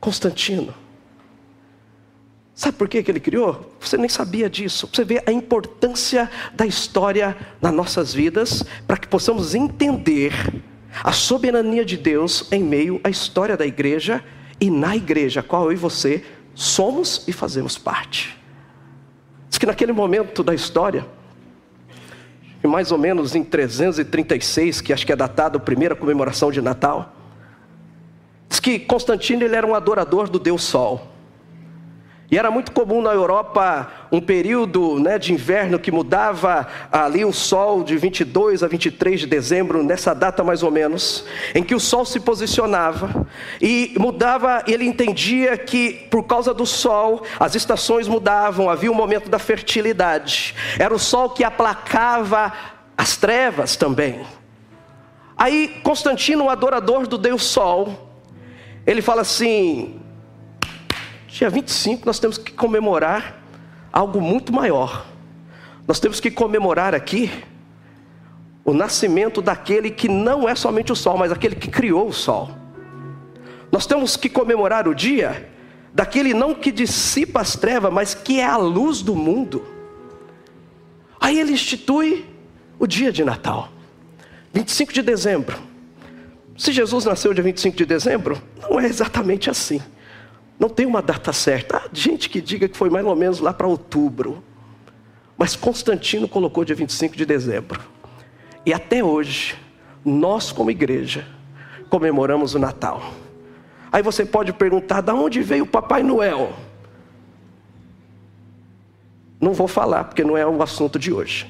Constantino. 0.00 0.74
Sabe 2.54 2.76
por 2.76 2.88
que 2.88 3.02
ele 3.08 3.20
criou? 3.20 3.74
Você 3.80 3.96
nem 3.96 4.08
sabia 4.08 4.50
disso. 4.50 4.88
Você 4.92 5.02
vê 5.02 5.22
a 5.24 5.32
importância 5.32 6.30
da 6.52 6.66
história 6.66 7.34
nas 7.60 7.72
nossas 7.72 8.12
vidas 8.12 8.62
para 8.86 8.98
que 8.98 9.08
possamos 9.08 9.54
entender 9.54 10.32
a 11.02 11.12
soberania 11.12 11.84
de 11.84 11.96
Deus 11.96 12.46
em 12.52 12.62
meio 12.62 13.00
à 13.02 13.08
história 13.08 13.56
da 13.56 13.64
igreja 13.64 14.22
e 14.60 14.70
na 14.70 14.94
igreja, 14.94 15.42
qual 15.42 15.64
eu 15.64 15.72
e 15.72 15.76
você 15.76 16.24
somos 16.54 17.26
e 17.26 17.32
fazemos 17.32 17.78
parte. 17.78 18.38
Diz 19.48 19.58
que 19.58 19.66
naquele 19.66 19.92
momento 19.92 20.42
da 20.42 20.54
história, 20.54 21.06
mais 22.62 22.92
ou 22.92 22.98
menos 22.98 23.34
em 23.34 23.42
336, 23.42 24.80
que 24.80 24.92
acho 24.92 25.06
que 25.06 25.12
é 25.12 25.16
datado 25.16 25.56
a 25.56 25.60
primeira 25.60 25.96
comemoração 25.96 26.52
de 26.52 26.60
Natal, 26.60 27.16
diz 28.48 28.60
que 28.60 28.78
Constantino 28.78 29.42
ele 29.42 29.56
era 29.56 29.66
um 29.66 29.74
adorador 29.74 30.28
do 30.28 30.38
Deus 30.38 30.62
Sol. 30.62 31.08
E 32.30 32.38
era 32.38 32.48
muito 32.48 32.70
comum 32.70 33.02
na 33.02 33.12
Europa 33.12 33.90
um 34.12 34.20
período 34.20 35.00
né, 35.00 35.18
de 35.18 35.32
inverno 35.32 35.80
que 35.80 35.90
mudava 35.90 36.68
ali 36.92 37.24
o 37.24 37.32
sol 37.32 37.82
de 37.82 37.96
22 37.96 38.62
a 38.62 38.68
23 38.68 39.20
de 39.20 39.26
dezembro, 39.26 39.82
nessa 39.82 40.14
data 40.14 40.44
mais 40.44 40.62
ou 40.62 40.70
menos, 40.70 41.24
em 41.54 41.62
que 41.62 41.74
o 41.74 41.80
sol 41.80 42.04
se 42.04 42.20
posicionava 42.20 43.26
e 43.60 43.94
mudava, 43.98 44.62
ele 44.68 44.84
entendia 44.84 45.56
que 45.56 46.06
por 46.08 46.22
causa 46.22 46.54
do 46.54 46.64
sol 46.64 47.24
as 47.38 47.56
estações 47.56 48.06
mudavam, 48.06 48.70
havia 48.70 48.92
um 48.92 48.94
momento 48.94 49.28
da 49.28 49.38
fertilidade, 49.40 50.54
era 50.78 50.94
o 50.94 50.98
sol 51.00 51.30
que 51.30 51.42
aplacava 51.42 52.52
as 52.96 53.16
trevas 53.16 53.74
também. 53.74 54.20
Aí 55.36 55.80
Constantino, 55.82 56.44
um 56.44 56.50
adorador 56.50 57.06
do 57.06 57.16
Deus 57.16 57.44
Sol, 57.44 58.10
ele 58.86 59.00
fala 59.00 59.22
assim: 59.22 59.98
Dia 61.30 61.48
25 61.48 62.04
nós 62.04 62.18
temos 62.18 62.36
que 62.36 62.52
comemorar 62.52 63.40
algo 63.92 64.20
muito 64.20 64.52
maior. 64.52 65.06
Nós 65.86 66.00
temos 66.00 66.20
que 66.20 66.30
comemorar 66.30 66.94
aqui 66.94 67.30
o 68.64 68.74
nascimento 68.74 69.40
daquele 69.40 69.90
que 69.90 70.08
não 70.08 70.48
é 70.48 70.54
somente 70.54 70.92
o 70.92 70.96
sol, 70.96 71.16
mas 71.16 71.32
aquele 71.32 71.54
que 71.54 71.68
criou 71.68 72.08
o 72.08 72.12
sol. 72.12 72.50
Nós 73.70 73.86
temos 73.86 74.16
que 74.16 74.28
comemorar 74.28 74.88
o 74.88 74.94
dia 74.94 75.48
daquele 75.94 76.34
não 76.34 76.54
que 76.54 76.72
dissipa 76.72 77.40
as 77.40 77.56
trevas, 77.56 77.92
mas 77.92 78.12
que 78.14 78.40
é 78.40 78.46
a 78.46 78.56
luz 78.56 79.00
do 79.00 79.14
mundo. 79.14 79.64
Aí 81.20 81.38
ele 81.38 81.52
institui 81.52 82.26
o 82.78 82.86
dia 82.86 83.12
de 83.12 83.24
Natal, 83.24 83.68
25 84.52 84.92
de 84.92 85.02
dezembro. 85.02 85.58
Se 86.56 86.72
Jesus 86.72 87.04
nasceu 87.04 87.32
dia 87.32 87.42
25 87.42 87.76
de 87.76 87.86
dezembro, 87.86 88.40
não 88.60 88.80
é 88.80 88.86
exatamente 88.86 89.48
assim. 89.48 89.80
Não 90.60 90.68
tem 90.68 90.84
uma 90.84 91.00
data 91.00 91.32
certa. 91.32 91.78
Há 91.78 91.82
gente 91.90 92.28
que 92.28 92.38
diga 92.38 92.68
que 92.68 92.76
foi 92.76 92.90
mais 92.90 93.06
ou 93.06 93.16
menos 93.16 93.40
lá 93.40 93.50
para 93.50 93.66
outubro. 93.66 94.44
Mas 95.38 95.56
Constantino 95.56 96.28
colocou 96.28 96.66
dia 96.66 96.76
25 96.76 97.16
de 97.16 97.24
dezembro. 97.24 97.80
E 98.66 98.74
até 98.74 99.02
hoje, 99.02 99.56
nós 100.04 100.52
como 100.52 100.70
igreja, 100.70 101.26
comemoramos 101.88 102.54
o 102.54 102.58
Natal. 102.58 103.14
Aí 103.90 104.02
você 104.02 104.26
pode 104.26 104.52
perguntar: 104.52 105.00
de 105.00 105.10
onde 105.12 105.40
veio 105.40 105.64
o 105.64 105.66
Papai 105.66 106.02
Noel? 106.02 106.52
Não 109.40 109.54
vou 109.54 109.66
falar, 109.66 110.04
porque 110.04 110.22
não 110.22 110.36
é 110.36 110.46
o 110.46 110.62
assunto 110.62 110.98
de 110.98 111.10
hoje. 111.10 111.48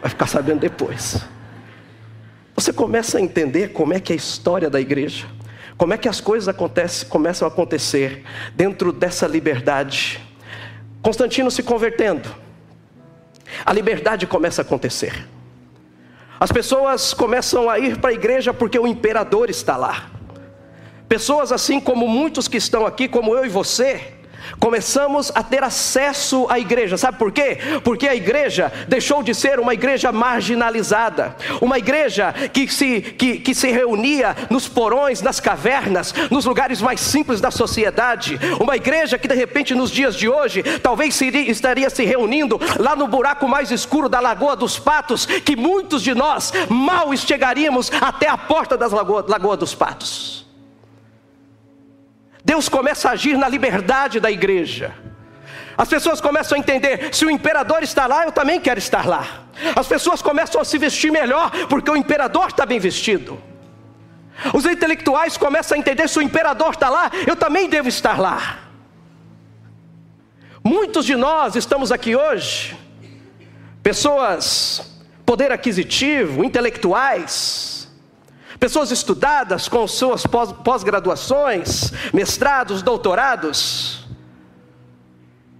Vai 0.00 0.08
ficar 0.08 0.26
sabendo 0.26 0.60
depois. 0.60 1.22
Você 2.54 2.72
começa 2.72 3.18
a 3.18 3.20
entender 3.20 3.74
como 3.74 3.92
é 3.92 4.00
que 4.00 4.14
é 4.14 4.14
a 4.14 4.16
história 4.16 4.70
da 4.70 4.80
igreja. 4.80 5.26
Como 5.84 5.92
é 5.92 5.98
que 5.98 6.08
as 6.08 6.18
coisas 6.18 6.48
acontecem, 6.48 7.06
começam 7.10 7.46
a 7.46 7.50
acontecer 7.50 8.24
dentro 8.54 8.90
dessa 8.90 9.26
liberdade? 9.26 10.18
Constantino 11.02 11.50
se 11.50 11.62
convertendo, 11.62 12.26
a 13.66 13.70
liberdade 13.70 14.26
começa 14.26 14.62
a 14.62 14.64
acontecer. 14.64 15.28
As 16.40 16.50
pessoas 16.50 17.12
começam 17.12 17.68
a 17.68 17.78
ir 17.78 17.98
para 17.98 18.08
a 18.08 18.12
igreja 18.14 18.54
porque 18.54 18.78
o 18.78 18.86
imperador 18.86 19.50
está 19.50 19.76
lá. 19.76 20.10
Pessoas 21.06 21.52
assim 21.52 21.78
como 21.78 22.08
muitos 22.08 22.48
que 22.48 22.56
estão 22.56 22.86
aqui, 22.86 23.06
como 23.06 23.36
eu 23.36 23.44
e 23.44 23.50
você, 23.50 24.13
começamos 24.58 25.32
a 25.34 25.42
ter 25.42 25.62
acesso 25.62 26.46
à 26.48 26.58
igreja. 26.58 26.96
Sabe 26.96 27.18
por 27.18 27.32
quê? 27.32 27.58
Porque 27.82 28.08
a 28.08 28.14
igreja 28.14 28.72
deixou 28.88 29.22
de 29.22 29.34
ser 29.34 29.58
uma 29.58 29.74
igreja 29.74 30.12
marginalizada, 30.12 31.36
uma 31.60 31.78
igreja 31.78 32.32
que 32.52 32.68
se, 32.68 33.00
que, 33.00 33.38
que 33.38 33.54
se 33.54 33.70
reunia 33.70 34.36
nos 34.50 34.68
porões, 34.68 35.22
nas 35.22 35.40
cavernas, 35.40 36.14
nos 36.30 36.44
lugares 36.44 36.80
mais 36.80 37.00
simples 37.00 37.40
da 37.40 37.50
sociedade, 37.50 38.38
uma 38.60 38.76
igreja 38.76 39.18
que 39.18 39.28
de 39.28 39.34
repente 39.34 39.74
nos 39.74 39.90
dias 39.90 40.14
de 40.16 40.28
hoje 40.28 40.62
talvez 40.82 41.14
seria, 41.14 41.50
estaria 41.50 41.88
se 41.90 42.04
reunindo 42.04 42.60
lá 42.78 42.94
no 42.96 43.06
buraco 43.06 43.48
mais 43.48 43.70
escuro 43.70 44.08
da 44.08 44.20
Lagoa 44.20 44.56
dos 44.56 44.78
Patos, 44.78 45.26
que 45.26 45.56
muitos 45.56 46.02
de 46.02 46.14
nós 46.14 46.52
mal 46.68 47.14
chegaríamos 47.16 47.90
até 48.00 48.28
a 48.28 48.36
porta 48.36 48.76
da 48.76 48.86
Lagoa, 48.86 49.24
Lagoa 49.28 49.56
dos 49.56 49.74
Patos. 49.74 50.43
Deus 52.44 52.68
começa 52.68 53.08
a 53.08 53.12
agir 53.12 53.38
na 53.38 53.48
liberdade 53.48 54.20
da 54.20 54.30
igreja. 54.30 54.94
As 55.76 55.88
pessoas 55.88 56.20
começam 56.20 56.56
a 56.56 56.58
entender: 56.58 57.14
se 57.14 57.24
o 57.24 57.30
imperador 57.30 57.82
está 57.82 58.06
lá, 58.06 58.24
eu 58.24 58.32
também 58.32 58.60
quero 58.60 58.78
estar 58.78 59.06
lá. 59.06 59.44
As 59.74 59.86
pessoas 59.86 60.20
começam 60.20 60.60
a 60.60 60.64
se 60.64 60.76
vestir 60.76 61.10
melhor, 61.10 61.50
porque 61.68 61.90
o 61.90 61.96
imperador 61.96 62.48
está 62.48 62.66
bem 62.66 62.78
vestido. 62.78 63.42
Os 64.52 64.66
intelectuais 64.66 65.36
começam 65.36 65.76
a 65.76 65.78
entender: 65.78 66.08
se 66.08 66.18
o 66.18 66.22
imperador 66.22 66.74
está 66.74 66.90
lá, 66.90 67.10
eu 67.26 67.34
também 67.34 67.68
devo 67.68 67.88
estar 67.88 68.20
lá. 68.20 68.58
Muitos 70.62 71.04
de 71.04 71.16
nós 71.16 71.56
estamos 71.56 71.92
aqui 71.92 72.16
hoje, 72.16 72.76
pessoas, 73.82 74.98
poder 75.24 75.52
aquisitivo, 75.52 76.42
intelectuais, 76.42 77.73
pessoas 78.64 78.90
estudadas 78.90 79.68
com 79.68 79.86
suas 79.86 80.24
pós-graduações, 80.64 81.92
mestrados, 82.14 82.80
doutorados, 82.80 84.08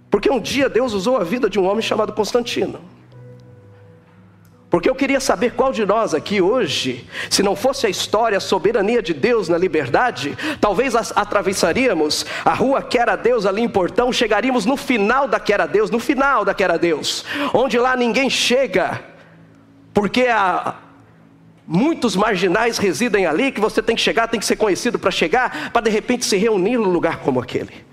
Porque 0.09 0.27
um 0.27 0.39
dia 0.39 0.67
Deus 0.67 0.91
usou 0.93 1.17
a 1.17 1.23
vida 1.23 1.47
de 1.47 1.59
um 1.59 1.67
homem 1.67 1.83
chamado 1.83 2.13
Constantino. 2.13 2.81
Porque 4.71 4.89
eu 4.89 4.95
queria 4.95 5.19
saber 5.19 5.53
qual 5.53 5.71
de 5.71 5.85
nós 5.85 6.15
aqui 6.15 6.41
hoje, 6.41 7.07
se 7.29 7.43
não 7.43 7.55
fosse 7.55 7.85
a 7.85 7.89
história, 7.89 8.39
a 8.39 8.41
soberania 8.41 9.03
de 9.03 9.13
Deus 9.13 9.49
na 9.49 9.57
liberdade, 9.57 10.35
talvez 10.59 10.95
atravessaríamos 10.95 12.25
a 12.43 12.55
rua 12.55 12.81
que 12.81 12.97
era 12.97 13.15
Deus 13.15 13.45
ali 13.45 13.61
em 13.61 13.69
Portão, 13.69 14.11
chegaríamos 14.11 14.65
no 14.65 14.75
final 14.75 15.27
da 15.27 15.39
que 15.39 15.53
era 15.53 15.67
Deus, 15.67 15.91
no 15.91 15.99
final 15.99 16.43
da 16.43 16.55
que 16.55 16.63
era 16.63 16.79
Deus, 16.79 17.23
onde 17.53 17.77
lá 17.77 17.95
ninguém 17.95 18.31
chega, 18.31 18.99
porque 19.93 20.23
a, 20.27 20.75
muitos 21.67 22.15
marginais 22.15 22.77
residem 22.77 23.25
ali, 23.25 23.51
que 23.51 23.59
você 23.59 23.81
tem 23.81 23.95
que 23.95 24.01
chegar, 24.01 24.27
tem 24.27 24.39
que 24.39 24.45
ser 24.45 24.55
conhecido 24.55 24.99
para 24.99 25.11
chegar, 25.11 25.71
para 25.71 25.81
de 25.81 25.89
repente 25.89 26.25
se 26.25 26.37
reunir 26.37 26.77
num 26.77 26.89
lugar 26.89 27.19
como 27.19 27.39
aquele. 27.39 27.85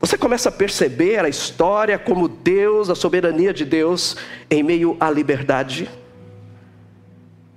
Você 0.00 0.16
começa 0.16 0.48
a 0.48 0.52
perceber 0.52 1.22
a 1.24 1.28
história 1.28 1.98
como 1.98 2.26
Deus, 2.26 2.88
a 2.88 2.94
soberania 2.94 3.52
de 3.52 3.66
Deus 3.66 4.16
em 4.50 4.62
meio 4.62 4.96
à 4.98 5.10
liberdade. 5.10 5.90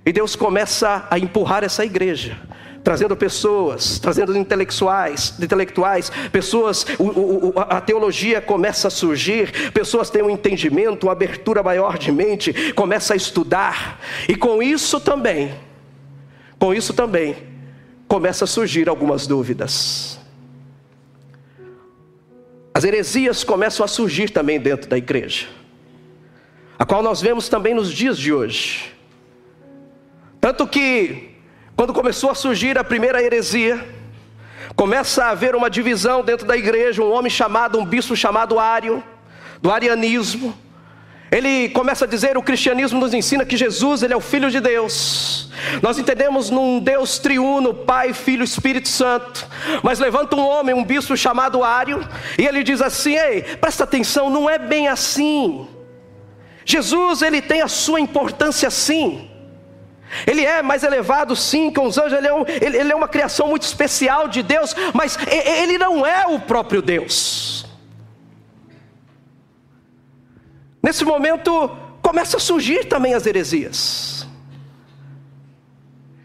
E 0.04 0.12
Deus 0.12 0.36
começa 0.36 1.06
a 1.10 1.18
empurrar 1.18 1.64
essa 1.64 1.84
igreja, 1.84 2.36
trazendo 2.84 3.16
pessoas, 3.16 3.98
trazendo 3.98 4.36
intelectuais, 4.36 5.34
intelectuais, 5.40 6.12
pessoas, 6.30 6.84
o, 6.98 7.48
o, 7.48 7.52
a 7.56 7.80
teologia 7.80 8.42
começa 8.42 8.88
a 8.88 8.90
surgir, 8.90 9.72
pessoas 9.72 10.10
têm 10.10 10.22
um 10.22 10.28
entendimento, 10.28 11.06
uma 11.06 11.12
abertura 11.12 11.62
maior 11.62 11.96
de 11.96 12.12
mente, 12.12 12.74
começa 12.74 13.14
a 13.14 13.16
estudar, 13.16 13.98
e 14.28 14.36
com 14.36 14.62
isso 14.62 15.00
também, 15.00 15.54
com 16.58 16.74
isso 16.74 16.92
também, 16.92 17.34
começa 18.06 18.44
a 18.44 18.46
surgir 18.46 18.86
algumas 18.86 19.26
dúvidas. 19.26 20.20
As 22.74 22.84
heresias 22.84 23.42
começam 23.42 23.82
a 23.82 23.88
surgir 23.88 24.28
também 24.28 24.60
dentro 24.60 24.90
da 24.90 24.98
igreja, 24.98 25.46
a 26.78 26.84
qual 26.84 27.02
nós 27.02 27.22
vemos 27.22 27.48
também 27.48 27.72
nos 27.72 27.90
dias 27.90 28.18
de 28.18 28.30
hoje. 28.30 28.92
Tanto 30.38 30.66
que, 30.66 31.33
quando 31.76 31.92
começou 31.92 32.30
a 32.30 32.34
surgir 32.34 32.78
a 32.78 32.84
primeira 32.84 33.22
heresia, 33.22 33.86
começa 34.76 35.24
a 35.24 35.30
haver 35.30 35.54
uma 35.54 35.68
divisão 35.68 36.22
dentro 36.22 36.46
da 36.46 36.56
igreja, 36.56 37.02
um 37.02 37.12
homem 37.12 37.30
chamado, 37.30 37.78
um 37.78 37.84
bispo 37.84 38.16
chamado 38.16 38.58
Ário, 38.58 39.02
do 39.60 39.70
arianismo, 39.70 40.54
ele 41.34 41.68
começa 41.70 42.04
a 42.04 42.08
dizer: 42.08 42.36
o 42.36 42.42
cristianismo 42.42 43.00
nos 43.00 43.12
ensina 43.12 43.44
que 43.44 43.56
Jesus 43.56 44.04
ele 44.04 44.12
é 44.12 44.16
o 44.16 44.20
Filho 44.20 44.52
de 44.52 44.60
Deus. 44.60 45.50
Nós 45.82 45.98
entendemos 45.98 46.48
num 46.48 46.78
Deus 46.78 47.18
triuno, 47.18 47.74
Pai, 47.74 48.12
Filho, 48.12 48.44
Espírito 48.44 48.88
Santo. 48.88 49.44
Mas 49.82 49.98
levanta 49.98 50.36
um 50.36 50.46
homem, 50.46 50.76
um 50.76 50.84
bispo 50.84 51.16
chamado 51.16 51.64
Ário, 51.64 52.08
e 52.38 52.46
ele 52.46 52.62
diz 52.62 52.80
assim: 52.80 53.16
Ei, 53.16 53.42
presta 53.42 53.82
atenção, 53.82 54.30
não 54.30 54.48
é 54.48 54.58
bem 54.58 54.86
assim. 54.86 55.66
Jesus 56.64 57.20
ele 57.20 57.42
tem 57.42 57.62
a 57.62 57.68
sua 57.68 57.98
importância 57.98 58.70
sim. 58.70 59.28
Ele 60.26 60.44
é 60.44 60.62
mais 60.62 60.82
elevado, 60.82 61.34
sim, 61.34 61.70
que 61.70 61.80
os 61.80 61.98
anjos, 61.98 62.18
ele 62.18 62.28
é, 62.28 62.34
um, 62.34 62.44
ele, 62.46 62.76
ele 62.78 62.92
é 62.92 62.94
uma 62.94 63.08
criação 63.08 63.48
muito 63.48 63.62
especial 63.62 64.28
de 64.28 64.42
Deus, 64.42 64.74
mas 64.92 65.18
ele 65.26 65.78
não 65.78 66.06
é 66.06 66.26
o 66.26 66.40
próprio 66.40 66.80
Deus. 66.80 67.66
Nesse 70.82 71.04
momento, 71.04 71.70
começa 72.02 72.36
a 72.36 72.40
surgir 72.40 72.84
também 72.84 73.14
as 73.14 73.26
heresias. 73.26 74.13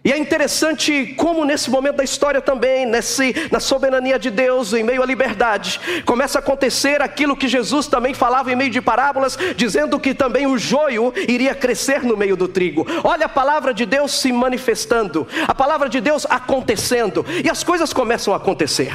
E 0.04 0.14
é 0.14 0.18
interessante 0.18 1.14
como 1.18 1.44
nesse 1.44 1.70
momento 1.70 1.98
da 1.98 2.04
história 2.04 2.40
também, 2.40 2.86
nesse, 2.86 3.36
na 3.52 3.60
soberania 3.60 4.18
de 4.18 4.32
Deus, 4.32 4.72
em 4.74 4.82
meio 4.82 5.04
à 5.04 5.06
liberdade, 5.06 5.80
começa 6.06 6.40
a 6.40 6.42
acontecer 6.42 7.02
aquilo 7.02 7.36
que 7.36 7.50
Jesus 7.50 7.86
também 7.88 8.14
falava 8.14 8.50
em 8.52 8.56
meio 8.56 8.70
de 8.70 8.82
parábolas, 8.82 9.38
dizendo 9.58 10.00
que 10.00 10.14
também 10.14 10.48
o 10.48 10.58
joio 10.58 11.14
iria 11.28 11.54
crescer 11.54 12.04
no 12.04 12.16
meio 12.16 12.38
do 12.38 12.48
trigo. 12.48 12.88
Olha 13.04 13.26
a 13.26 13.30
palavra 13.30 13.74
de 13.74 13.86
Deus 13.86 14.14
se 14.14 14.32
manifestando, 14.32 15.28
a 15.46 15.54
palavra 15.54 15.90
de 15.90 16.00
Deus 16.00 16.26
acontecendo, 16.30 17.26
e 17.44 17.50
as 17.50 17.62
coisas 17.62 17.92
começam 17.92 18.34
a 18.34 18.38
acontecer. 18.38 18.94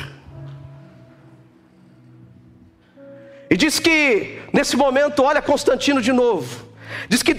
E 3.50 3.56
diz 3.58 3.78
que 3.78 4.38
nesse 4.54 4.74
momento, 4.74 5.22
olha 5.22 5.42
Constantino 5.42 6.00
de 6.00 6.12
novo. 6.12 6.73
Diz 7.08 7.22
que 7.22 7.34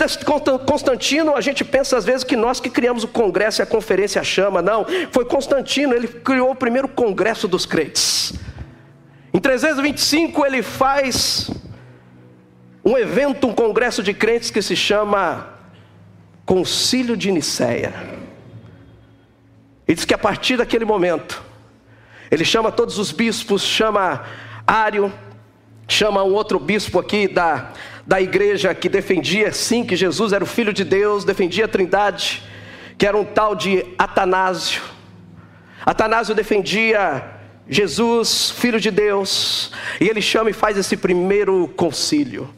Constantino, 0.65 1.35
a 1.35 1.41
gente 1.41 1.63
pensa 1.63 1.97
às 1.97 2.05
vezes 2.05 2.23
que 2.23 2.35
nós 2.35 2.59
que 2.59 2.69
criamos 2.69 3.03
o 3.03 3.07
congresso 3.07 3.61
e 3.61 3.63
a 3.63 3.65
conferência 3.65 4.23
chama, 4.23 4.61
não, 4.61 4.85
foi 5.11 5.25
Constantino, 5.25 5.93
ele 5.93 6.07
criou 6.07 6.51
o 6.51 6.55
primeiro 6.55 6.87
congresso 6.87 7.47
dos 7.47 7.65
crentes. 7.65 8.33
Em 9.33 9.39
325 9.39 10.45
ele 10.45 10.61
faz 10.61 11.49
um 12.83 12.97
evento, 12.97 13.47
um 13.47 13.53
congresso 13.53 14.03
de 14.03 14.13
crentes 14.13 14.51
que 14.51 14.61
se 14.61 14.75
chama 14.75 15.49
Concílio 16.45 17.17
de 17.17 17.31
Nicéia. 17.31 17.93
E 19.87 19.93
diz 19.93 20.05
que 20.05 20.13
a 20.13 20.17
partir 20.17 20.57
daquele 20.57 20.85
momento, 20.85 21.43
ele 22.29 22.45
chama 22.45 22.71
todos 22.71 22.97
os 22.97 23.11
bispos, 23.11 23.63
chama 23.63 24.23
Ário, 24.65 25.11
chama 25.87 26.23
um 26.23 26.33
outro 26.33 26.59
bispo 26.59 26.99
aqui 26.99 27.27
da, 27.27 27.71
da 28.05 28.21
igreja 28.21 28.73
que 28.75 28.87
defendia 28.87 29.51
sim 29.51 29.83
que 29.83 29.95
Jesus 29.95 30.31
era 30.31 30.43
o 30.43 30.47
Filho 30.47 30.71
de 30.71 30.83
Deus, 30.83 31.25
defendia 31.25 31.65
a 31.65 31.67
Trindade, 31.67 32.43
que 32.97 33.05
era 33.05 33.17
um 33.17 33.25
tal 33.25 33.55
de 33.55 33.85
Atanásio. 33.97 34.83
Atanásio 35.85 36.35
defendia 36.35 37.23
Jesus, 37.67 38.51
Filho 38.51 38.79
de 38.79 38.91
Deus, 38.91 39.71
e 39.99 40.07
ele 40.07 40.21
chama 40.21 40.51
e 40.51 40.53
faz 40.53 40.77
esse 40.77 40.95
primeiro 40.95 41.67
concílio, 41.75 42.53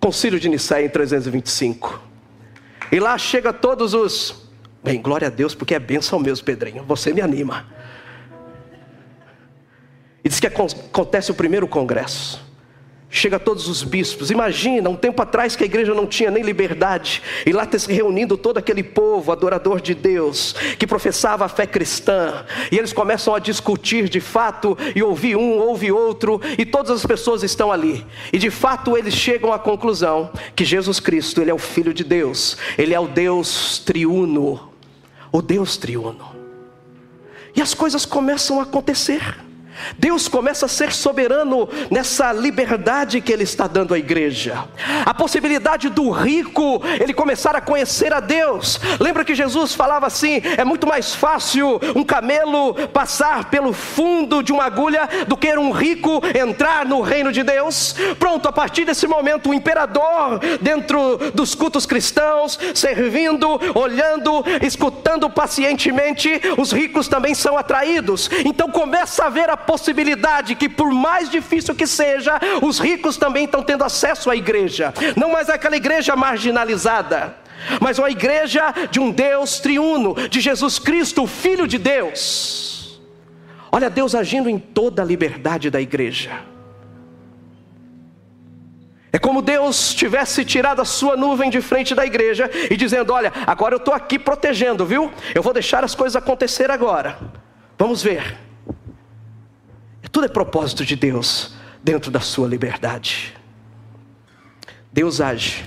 concílio 0.00 0.40
de 0.40 0.48
Nicéia 0.48 0.86
em 0.86 0.88
325. 0.88 2.02
E 2.90 2.98
lá 2.98 3.18
chega 3.18 3.52
todos 3.52 3.92
os, 3.92 4.48
bem, 4.82 5.00
glória 5.00 5.28
a 5.28 5.30
Deus, 5.30 5.54
porque 5.54 5.74
é 5.74 5.78
bênção 5.78 6.18
mesmo, 6.18 6.44
Pedrinho, 6.44 6.84
você 6.84 7.12
me 7.12 7.20
anima. 7.20 7.66
E 10.24 10.28
diz 10.28 10.40
que 10.40 10.46
acontece 10.46 11.30
o 11.30 11.34
primeiro 11.34 11.68
congresso. 11.68 12.42
Chega 13.16 13.38
todos 13.38 13.68
os 13.68 13.84
bispos. 13.84 14.32
Imagina, 14.32 14.90
um 14.90 14.96
tempo 14.96 15.22
atrás 15.22 15.54
que 15.54 15.62
a 15.62 15.66
igreja 15.66 15.94
não 15.94 16.04
tinha 16.04 16.32
nem 16.32 16.42
liberdade, 16.42 17.22
e 17.46 17.52
lá 17.52 17.62
está 17.62 17.78
se 17.78 17.92
reunindo 17.92 18.36
todo 18.36 18.58
aquele 18.58 18.82
povo 18.82 19.30
adorador 19.30 19.80
de 19.80 19.94
Deus, 19.94 20.52
que 20.76 20.84
professava 20.84 21.44
a 21.44 21.48
fé 21.48 21.64
cristã, 21.64 22.44
e 22.72 22.76
eles 22.76 22.92
começam 22.92 23.32
a 23.32 23.38
discutir 23.38 24.08
de 24.08 24.18
fato, 24.18 24.76
e 24.96 25.00
ouvir 25.00 25.36
um, 25.36 25.58
ouve 25.60 25.92
outro, 25.92 26.40
e 26.58 26.66
todas 26.66 26.90
as 26.90 27.06
pessoas 27.06 27.44
estão 27.44 27.70
ali. 27.70 28.04
E 28.32 28.36
de 28.36 28.50
fato 28.50 28.98
eles 28.98 29.14
chegam 29.14 29.52
à 29.52 29.60
conclusão 29.60 30.32
que 30.56 30.64
Jesus 30.64 30.98
Cristo, 30.98 31.40
ele 31.40 31.52
é 31.52 31.54
o 31.54 31.58
filho 31.58 31.94
de 31.94 32.02
Deus, 32.02 32.56
ele 32.76 32.94
é 32.94 32.98
o 32.98 33.06
Deus 33.06 33.78
triuno, 33.78 34.72
o 35.30 35.40
Deus 35.40 35.76
triuno. 35.76 36.34
E 37.54 37.62
as 37.62 37.74
coisas 37.74 38.04
começam 38.04 38.58
a 38.58 38.64
acontecer. 38.64 39.36
Deus 39.98 40.28
começa 40.28 40.66
a 40.66 40.68
ser 40.68 40.92
soberano 40.92 41.68
nessa 41.90 42.32
liberdade 42.32 43.20
que 43.20 43.32
Ele 43.32 43.44
está 43.44 43.66
dando 43.66 43.94
à 43.94 43.98
igreja. 43.98 44.64
A 45.04 45.14
possibilidade 45.14 45.88
do 45.88 46.10
rico 46.10 46.82
ele 47.00 47.12
começar 47.12 47.54
a 47.54 47.60
conhecer 47.60 48.12
a 48.12 48.20
Deus. 48.20 48.80
Lembra 49.00 49.24
que 49.24 49.34
Jesus 49.34 49.74
falava 49.74 50.06
assim: 50.06 50.40
é 50.56 50.64
muito 50.64 50.86
mais 50.86 51.14
fácil 51.14 51.80
um 51.94 52.04
camelo 52.04 52.74
passar 52.88 53.50
pelo 53.50 53.72
fundo 53.72 54.42
de 54.42 54.52
uma 54.52 54.64
agulha 54.64 55.08
do 55.26 55.36
que 55.36 55.54
um 55.56 55.70
rico 55.70 56.20
entrar 56.38 56.84
no 56.84 57.00
reino 57.00 57.32
de 57.32 57.42
Deus. 57.42 57.94
Pronto, 58.18 58.48
a 58.48 58.52
partir 58.52 58.84
desse 58.84 59.06
momento, 59.06 59.50
o 59.50 59.54
imperador, 59.54 60.40
dentro 60.60 61.18
dos 61.32 61.54
cultos 61.54 61.86
cristãos, 61.86 62.58
servindo, 62.74 63.60
olhando, 63.74 64.44
escutando 64.62 65.30
pacientemente, 65.30 66.40
os 66.58 66.72
ricos 66.72 67.08
também 67.08 67.34
são 67.34 67.56
atraídos. 67.56 68.28
Então 68.44 68.70
começa 68.70 69.24
a 69.24 69.30
ver 69.30 69.48
a 69.48 69.56
possibilidade 69.66 70.54
que, 70.54 70.68
por 70.68 70.92
mais 70.92 71.28
difícil 71.28 71.74
que 71.74 71.86
seja, 71.86 72.38
os 72.62 72.78
ricos 72.78 73.16
também 73.16 73.44
estão 73.44 73.62
tendo 73.62 73.84
acesso 73.84 74.30
à 74.30 74.36
igreja, 74.36 74.92
não 75.16 75.32
mais 75.32 75.48
aquela 75.48 75.76
igreja 75.76 76.14
marginalizada, 76.14 77.36
mas 77.80 77.98
uma 77.98 78.10
igreja 78.10 78.72
de 78.90 79.00
um 79.00 79.10
Deus 79.10 79.58
triuno, 79.58 80.14
de 80.28 80.40
Jesus 80.40 80.78
Cristo, 80.78 81.22
o 81.22 81.26
Filho 81.26 81.66
de 81.66 81.78
Deus. 81.78 83.00
Olha 83.72 83.90
Deus 83.90 84.14
agindo 84.14 84.48
em 84.48 84.58
toda 84.58 85.02
a 85.02 85.04
liberdade 85.04 85.70
da 85.70 85.80
igreja. 85.80 86.30
É 89.12 89.18
como 89.18 89.40
Deus 89.40 89.94
tivesse 89.94 90.44
tirado 90.44 90.82
a 90.82 90.84
sua 90.84 91.16
nuvem 91.16 91.48
de 91.48 91.60
frente 91.60 91.94
da 91.94 92.04
igreja 92.04 92.50
e 92.68 92.76
dizendo: 92.76 93.12
Olha, 93.12 93.32
agora 93.46 93.74
eu 93.74 93.78
estou 93.78 93.94
aqui 93.94 94.18
protegendo, 94.18 94.84
viu? 94.84 95.10
Eu 95.32 95.40
vou 95.40 95.52
deixar 95.52 95.84
as 95.84 95.94
coisas 95.94 96.16
acontecer 96.16 96.68
agora. 96.70 97.16
Vamos 97.78 98.02
ver. 98.02 98.43
Tudo 100.14 100.26
é 100.26 100.28
propósito 100.28 100.84
de 100.84 100.94
Deus 100.94 101.54
dentro 101.82 102.08
da 102.08 102.20
sua 102.20 102.46
liberdade. 102.46 103.34
Deus 104.92 105.20
age 105.20 105.64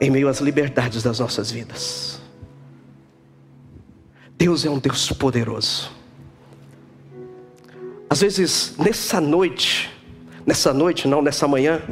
em 0.00 0.10
meio 0.10 0.30
às 0.30 0.40
liberdades 0.40 1.02
das 1.02 1.18
nossas 1.18 1.50
vidas. 1.50 2.22
Deus 4.38 4.64
é 4.64 4.70
um 4.70 4.78
Deus 4.78 5.12
poderoso. 5.12 5.90
Às 8.08 8.22
vezes, 8.22 8.76
nessa 8.78 9.20
noite, 9.20 9.92
nessa 10.46 10.72
noite, 10.72 11.06
não 11.06 11.20
nessa 11.20 11.46
manhã, 11.46 11.82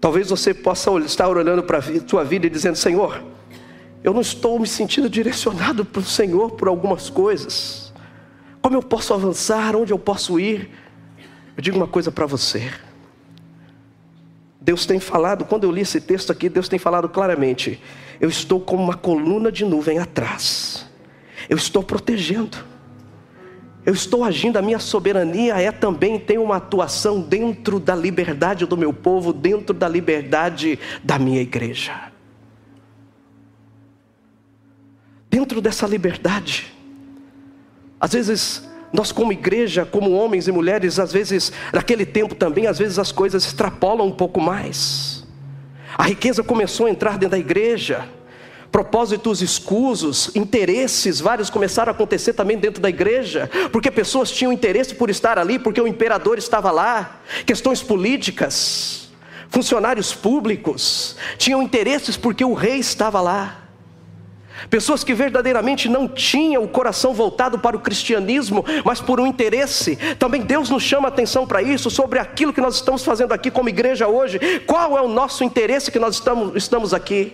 talvez 0.00 0.30
você 0.30 0.54
possa 0.54 0.90
estar 1.00 1.28
olhando 1.28 1.62
para 1.62 1.80
a 1.80 2.00
tua 2.00 2.24
vida 2.24 2.46
e 2.46 2.50
dizendo: 2.50 2.76
Senhor, 2.76 3.22
eu 4.02 4.14
não 4.14 4.22
estou 4.22 4.58
me 4.58 4.66
sentindo 4.66 5.10
direcionado 5.10 5.84
para 5.84 6.00
o 6.00 6.04
Senhor 6.04 6.52
por 6.52 6.66
algumas 6.66 7.10
coisas. 7.10 7.89
Como 8.60 8.76
eu 8.76 8.82
posso 8.82 9.14
avançar? 9.14 9.74
Onde 9.74 9.92
eu 9.92 9.98
posso 9.98 10.38
ir? 10.38 10.70
Eu 11.56 11.62
digo 11.62 11.76
uma 11.76 11.88
coisa 11.88 12.10
para 12.10 12.26
você. 12.26 12.70
Deus 14.60 14.84
tem 14.84 15.00
falado, 15.00 15.44
quando 15.46 15.64
eu 15.64 15.72
li 15.72 15.80
esse 15.80 16.00
texto 16.00 16.30
aqui, 16.30 16.48
Deus 16.48 16.68
tem 16.68 16.78
falado 16.78 17.08
claramente: 17.08 17.80
eu 18.20 18.28
estou 18.28 18.60
como 18.60 18.82
uma 18.82 18.94
coluna 18.94 19.50
de 19.50 19.64
nuvem 19.64 19.98
atrás, 19.98 20.86
eu 21.48 21.56
estou 21.56 21.82
protegendo, 21.82 22.58
eu 23.86 23.94
estou 23.94 24.22
agindo, 24.22 24.58
a 24.58 24.62
minha 24.62 24.78
soberania 24.78 25.58
é 25.58 25.72
também 25.72 26.18
tem 26.18 26.36
uma 26.36 26.56
atuação 26.56 27.22
dentro 27.22 27.80
da 27.80 27.96
liberdade 27.96 28.66
do 28.66 28.76
meu 28.76 28.92
povo, 28.92 29.32
dentro 29.32 29.74
da 29.74 29.88
liberdade 29.88 30.78
da 31.02 31.18
minha 31.18 31.40
igreja. 31.40 32.12
Dentro 35.30 35.60
dessa 35.62 35.86
liberdade, 35.86 36.70
às 38.00 38.12
vezes 38.12 38.62
nós, 38.92 39.12
como 39.12 39.32
igreja, 39.32 39.84
como 39.84 40.10
homens 40.10 40.48
e 40.48 40.52
mulheres, 40.52 40.98
às 40.98 41.12
vezes, 41.12 41.52
naquele 41.72 42.04
tempo 42.04 42.34
também, 42.34 42.66
às 42.66 42.78
vezes 42.78 42.98
as 42.98 43.12
coisas 43.12 43.44
extrapolam 43.44 44.06
um 44.06 44.12
pouco 44.12 44.40
mais. 44.40 45.24
A 45.96 46.04
riqueza 46.04 46.42
começou 46.42 46.86
a 46.86 46.90
entrar 46.90 47.12
dentro 47.12 47.30
da 47.30 47.38
igreja, 47.38 48.08
propósitos 48.72 49.42
escusos, 49.42 50.30
interesses 50.34 51.20
vários 51.20 51.50
começaram 51.50 51.90
a 51.90 51.94
acontecer 51.94 52.32
também 52.32 52.56
dentro 52.56 52.80
da 52.80 52.88
igreja, 52.88 53.50
porque 53.70 53.90
pessoas 53.90 54.30
tinham 54.30 54.52
interesse 54.52 54.94
por 54.94 55.10
estar 55.10 55.38
ali, 55.38 55.58
porque 55.58 55.80
o 55.80 55.86
imperador 55.86 56.38
estava 56.38 56.70
lá, 56.70 57.20
questões 57.44 57.82
políticas, 57.82 59.10
funcionários 59.48 60.14
públicos 60.14 61.16
tinham 61.36 61.62
interesses 61.62 62.16
porque 62.16 62.44
o 62.44 62.54
rei 62.54 62.78
estava 62.78 63.20
lá. 63.20 63.69
Pessoas 64.68 65.02
que 65.02 65.14
verdadeiramente 65.14 65.88
não 65.88 66.06
tinham 66.06 66.62
o 66.62 66.68
coração 66.68 67.14
voltado 67.14 67.58
para 67.58 67.76
o 67.76 67.80
cristianismo, 67.80 68.64
mas 68.84 69.00
por 69.00 69.20
um 69.20 69.26
interesse. 69.26 69.96
Também 70.18 70.42
Deus 70.42 70.68
nos 70.68 70.82
chama 70.82 71.08
a 71.08 71.10
atenção 71.10 71.46
para 71.46 71.62
isso, 71.62 71.90
sobre 71.90 72.18
aquilo 72.18 72.52
que 72.52 72.60
nós 72.60 72.76
estamos 72.76 73.04
fazendo 73.04 73.32
aqui 73.32 73.50
como 73.50 73.68
igreja 73.68 74.08
hoje. 74.08 74.38
Qual 74.66 74.96
é 74.96 75.00
o 75.00 75.08
nosso 75.08 75.44
interesse 75.44 75.90
que 75.90 75.98
nós 75.98 76.16
estamos, 76.16 76.56
estamos 76.56 76.92
aqui? 76.92 77.32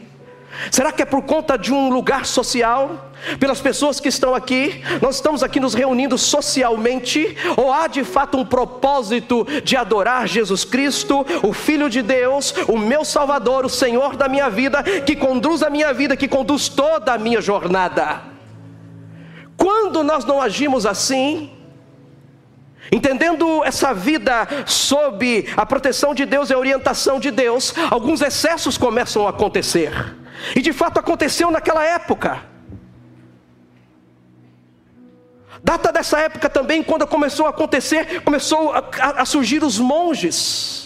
Será 0.71 0.91
que 0.91 1.03
é 1.03 1.05
por 1.05 1.23
conta 1.23 1.57
de 1.57 1.73
um 1.73 1.91
lugar 1.91 2.27
social? 2.27 3.11
Pelas 3.39 3.61
pessoas 3.61 4.01
que 4.01 4.09
estão 4.09 4.35
aqui? 4.35 4.83
Nós 5.01 5.17
estamos 5.17 5.43
aqui 5.43 5.61
nos 5.61 5.75
reunindo 5.75 6.17
socialmente? 6.17 7.37
Ou 7.57 7.73
há 7.73 7.87
de 7.87 8.05
fato 8.05 8.39
um 8.39 8.45
propósito 8.45 9.47
de 9.65 9.77
adorar 9.77 10.27
Jesus 10.27 10.65
Cristo, 10.65 11.27
o 11.43 11.53
Filho 11.53 11.91
de 11.91 12.03
Deus, 12.03 12.55
o 12.69 12.79
meu 12.79 13.05
Salvador, 13.05 13.65
o 13.65 13.71
Senhor 13.71 14.17
da 14.17 14.29
minha 14.29 14.49
vida, 14.49 14.83
que 14.83 15.17
conduz 15.17 15.63
a 15.63 15.71
minha 15.71 15.93
vida, 15.93 16.17
que 16.17 16.29
conduz 16.29 16.69
toda 16.69 17.13
a 17.13 17.19
minha 17.19 17.41
jornada? 17.41 18.23
Quando 19.57 20.03
nós 20.03 20.25
não 20.25 20.41
agimos 20.41 20.87
assim, 20.87 21.53
Entendendo 22.93 23.65
essa 23.65 23.93
vida 23.93 24.47
sob 24.65 25.47
a 25.57 25.67
proteção 25.67 26.15
de 26.15 26.25
Deus 26.25 26.51
e 26.51 26.55
a 26.55 26.59
orientação 26.59 27.19
de 27.19 27.33
Deus, 27.33 27.75
alguns 27.91 28.21
excessos 28.21 28.79
começam 28.79 29.27
a 29.27 29.31
acontecer. 29.31 29.93
E 30.55 30.61
de 30.61 30.73
fato 30.73 30.99
aconteceu 30.99 31.51
naquela 31.51 31.85
época. 31.85 32.43
Data 35.63 35.91
dessa 35.91 36.21
época 36.21 36.49
também, 36.49 36.83
quando 36.83 37.07
começou 37.07 37.47
a 37.47 37.51
acontecer, 37.51 38.23
começou 38.23 38.73
a, 38.73 38.79
a, 38.79 39.23
a 39.23 39.25
surgir 39.25 39.65
os 39.65 39.79
monges 39.79 40.86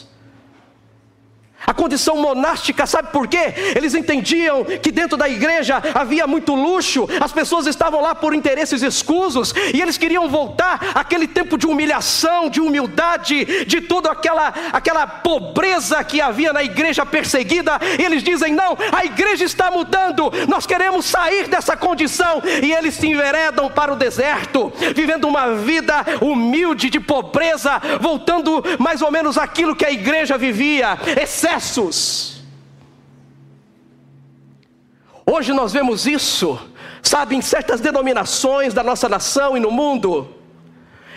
a 1.66 1.74
condição 1.74 2.16
monástica, 2.16 2.86
sabe 2.86 3.10
por 3.12 3.28
quê? 3.28 3.54
Eles 3.76 3.94
entendiam 3.94 4.64
que 4.64 4.90
dentro 4.90 5.16
da 5.16 5.28
igreja 5.28 5.80
havia 5.94 6.26
muito 6.26 6.54
luxo, 6.54 7.06
as 7.20 7.32
pessoas 7.32 7.66
estavam 7.66 8.00
lá 8.00 8.14
por 8.14 8.34
interesses 8.34 8.82
escusos, 8.82 9.52
e 9.74 9.80
eles 9.80 9.98
queriam 9.98 10.28
voltar 10.28 10.92
àquele 10.94 11.26
tempo 11.26 11.58
de 11.58 11.66
humilhação, 11.66 12.48
de 12.48 12.60
humildade, 12.60 13.64
de 13.66 13.80
toda 13.82 14.10
aquela, 14.10 14.52
aquela 14.72 15.06
pobreza 15.06 16.02
que 16.02 16.20
havia 16.20 16.52
na 16.52 16.62
igreja 16.62 17.04
perseguida. 17.04 17.78
E 17.98 18.02
eles 18.02 18.22
dizem: 18.22 18.52
não, 18.52 18.76
a 18.92 19.04
igreja 19.04 19.44
está 19.44 19.70
mudando, 19.70 20.32
nós 20.48 20.66
queremos 20.66 21.06
sair 21.06 21.46
dessa 21.48 21.76
condição, 21.76 22.42
e 22.62 22.72
eles 22.72 22.94
se 22.94 23.06
enveredam 23.06 23.68
para 23.70 23.92
o 23.92 23.96
deserto, 23.96 24.72
vivendo 24.94 25.28
uma 25.28 25.54
vida 25.54 26.04
humilde 26.20 26.88
de 26.90 27.00
pobreza, 27.00 27.80
voltando 28.00 28.62
mais 28.78 29.02
ou 29.02 29.10
menos 29.10 29.36
aquilo 29.36 29.76
que 29.76 29.84
a 29.84 29.90
igreja 29.90 30.38
vivia, 30.38 30.98
excesso 31.20 31.49
excessos. 31.50 32.40
Hoje 35.26 35.52
nós 35.52 35.72
vemos 35.72 36.06
isso, 36.06 36.58
sabe, 37.02 37.36
em 37.36 37.40
certas 37.40 37.80
denominações 37.80 38.74
da 38.74 38.82
nossa 38.82 39.08
nação 39.08 39.56
e 39.56 39.60
no 39.60 39.70
mundo, 39.70 40.28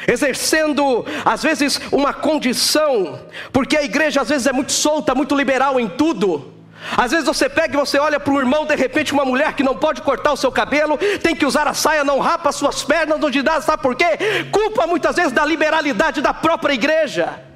exercendo 0.07 1.05
às 1.25 1.41
vezes 1.41 1.79
uma 1.91 2.13
condição, 2.13 3.19
porque 3.51 3.77
a 3.77 3.83
igreja 3.83 4.21
às 4.21 4.29
vezes 4.29 4.45
é 4.45 4.51
muito 4.51 4.71
solta, 4.71 5.15
muito 5.15 5.35
liberal 5.35 5.79
em 5.79 5.87
tudo. 5.87 6.51
Às 6.97 7.11
vezes 7.11 7.25
você 7.25 7.47
pega 7.47 7.73
e 7.75 7.79
você 7.79 7.97
olha 7.97 8.19
para 8.19 8.33
o 8.33 8.37
irmão, 8.37 8.65
de 8.65 8.75
repente, 8.75 9.13
uma 9.13 9.23
mulher 9.23 9.53
que 9.53 9.63
não 9.63 9.75
pode 9.75 10.01
cortar 10.01 10.33
o 10.33 10.37
seu 10.37 10.51
cabelo, 10.51 10.97
tem 11.21 11.33
que 11.33 11.45
usar 11.45 11.65
a 11.65 11.73
saia, 11.73 12.03
não 12.03 12.19
rapa 12.19 12.49
as 12.49 12.57
suas 12.57 12.83
pernas, 12.83 13.19
não 13.19 13.29
de 13.31 13.41
nada, 13.41 13.61
sabe 13.61 13.81
por 13.81 13.95
quê? 13.95 14.05
Culpa 14.51 14.85
muitas 14.85 15.15
vezes 15.15 15.31
da 15.31 15.45
liberalidade 15.45 16.21
da 16.21 16.33
própria 16.33 16.73
igreja. 16.73 17.52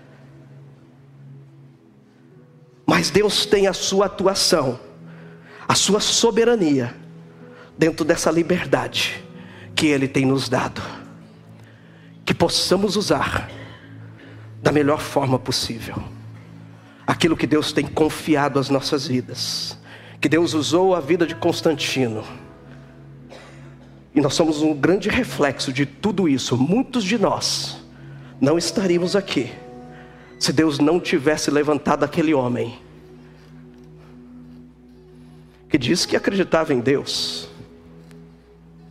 Mas 2.88 3.10
Deus 3.10 3.45
tem 3.45 3.67
a 3.67 3.73
sua 3.73 4.06
atuação, 4.06 4.80
a 5.67 5.76
sua 5.76 6.00
soberania, 6.00 6.95
dentro 7.78 8.06
dessa 8.06 8.32
liberdade 8.32 9.21
que 9.76 9.88
Ele 9.88 10.08
tem 10.08 10.26
nos 10.26 10.47
dado, 10.47 10.82
que 12.26 12.34
possamos 12.34 12.95
usar 12.95 13.52
da 14.63 14.71
melhor 14.71 15.02
forma 15.02 15.38
possível 15.38 16.02
aquilo 17.06 17.38
que 17.38 17.47
Deus 17.47 17.71
tem 17.71 17.86
confiado 17.86 18.60
às 18.60 18.69
nossas 18.69 19.08
vidas, 19.08 19.78
que 20.19 20.28
Deus 20.28 20.54
usou 20.54 20.93
a 20.93 21.00
vida 21.00 21.26
de 21.26 21.36
Constantino. 21.36 22.23
E 24.13 24.19
nós 24.19 24.34
somos 24.34 24.62
um 24.62 24.73
grande 24.73 25.08
reflexo 25.08 25.71
de 25.71 25.86
tudo 25.86 26.28
isso. 26.28 26.58
Muitos 26.58 27.04
de 27.04 27.17
nós 27.17 27.82
não 28.41 28.58
estaríamos 28.58 29.15
aqui 29.15 29.54
se 30.39 30.54
Deus 30.54 30.80
não 30.80 31.00
tivesse 31.00 31.50
levantado 31.50 32.04
aquele 32.04 32.34
homem 32.34 32.80
que 35.69 35.78
diz 35.78 36.06
que 36.06 36.15
acreditava 36.15 36.73
em 36.73 36.80
Deus. 36.80 37.50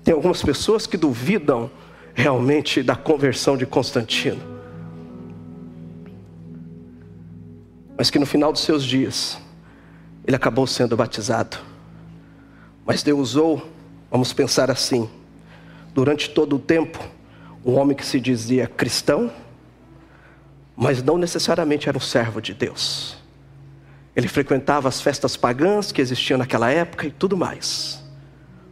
Tem 0.05 0.15
algumas 0.15 0.43
pessoas 0.43 0.87
que 0.87 0.97
duvidam 0.97 1.71
realmente 2.15 2.83
da 2.83 2.95
conversão 2.95 3.57
de 3.57 3.67
Constantino. 3.67 4.41
Mas 7.97 8.11
que 8.11 8.19
no 8.19 8.27
final 8.27 8.53
dos 8.53 8.63
seus 8.63 8.85
dias, 8.85 9.39
ele 10.27 10.37
acabou 10.37 10.67
sendo 10.67 10.97
batizado. 10.97 11.59
Mas 12.85 13.03
Deus 13.03 13.31
usou, 13.31 13.69
vamos 14.11 14.33
pensar 14.33 14.71
assim, 14.71 15.09
durante 15.95 16.31
todo 16.31 16.57
o 16.57 16.59
tempo, 16.59 17.03
um 17.65 17.75
homem 17.75 17.97
que 17.97 18.05
se 18.05 18.21
dizia 18.21 18.67
cristão, 18.67 19.33
mas 20.77 21.03
não 21.03 21.17
necessariamente 21.17 21.89
era 21.89 21.97
um 21.97 22.01
servo 22.01 22.41
de 22.41 22.53
Deus. 22.53 23.17
Ele 24.15 24.29
frequentava 24.29 24.89
as 24.89 25.01
festas 25.01 25.37
pagãs 25.37 25.91
que 25.91 26.01
existiam 26.01 26.39
naquela 26.39 26.71
época 26.71 27.07
e 27.07 27.11
tudo 27.11 27.37
mais. 27.37 28.03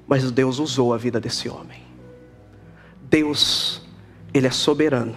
Mas 0.07 0.31
Deus 0.31 0.59
usou 0.59 0.93
a 0.93 0.99
vida 0.99 1.19
desse 1.19 1.49
homem. 1.49 1.83
Deus, 3.03 3.83
Ele 4.33 4.47
é 4.47 4.51
soberano 4.51 5.17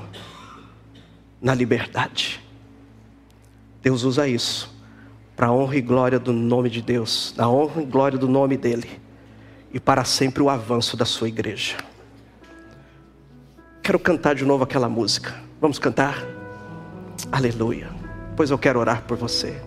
na 1.42 1.54
liberdade. 1.54 2.42
Deus 3.82 4.04
usa 4.04 4.28
isso 4.28 4.76
para 5.36 5.48
a 5.48 5.52
honra 5.52 5.76
e 5.76 5.82
glória 5.82 6.18
do 6.18 6.34
nome 6.34 6.70
de 6.70 6.82
Deus, 6.82 7.34
na 7.38 7.48
honra 7.48 7.82
e 7.82 7.86
glória 7.86 8.18
do 8.18 8.28
nome 8.28 8.58
dEle, 8.58 9.00
e 9.72 9.80
para 9.80 10.04
sempre 10.04 10.42
o 10.42 10.50
avanço 10.50 10.98
da 10.98 11.06
sua 11.06 11.28
igreja. 11.28 11.78
Quero 13.84 14.00
cantar 14.00 14.34
de 14.34 14.44
novo 14.44 14.64
aquela 14.64 14.90
música. 14.90 15.36
Vamos 15.62 15.78
cantar? 15.78 16.37
Aleluia. 17.32 17.90
Pois 18.36 18.52
eu 18.52 18.58
quero 18.58 18.80
orar 18.80 19.04
por 19.04 19.18
você. 19.18 19.67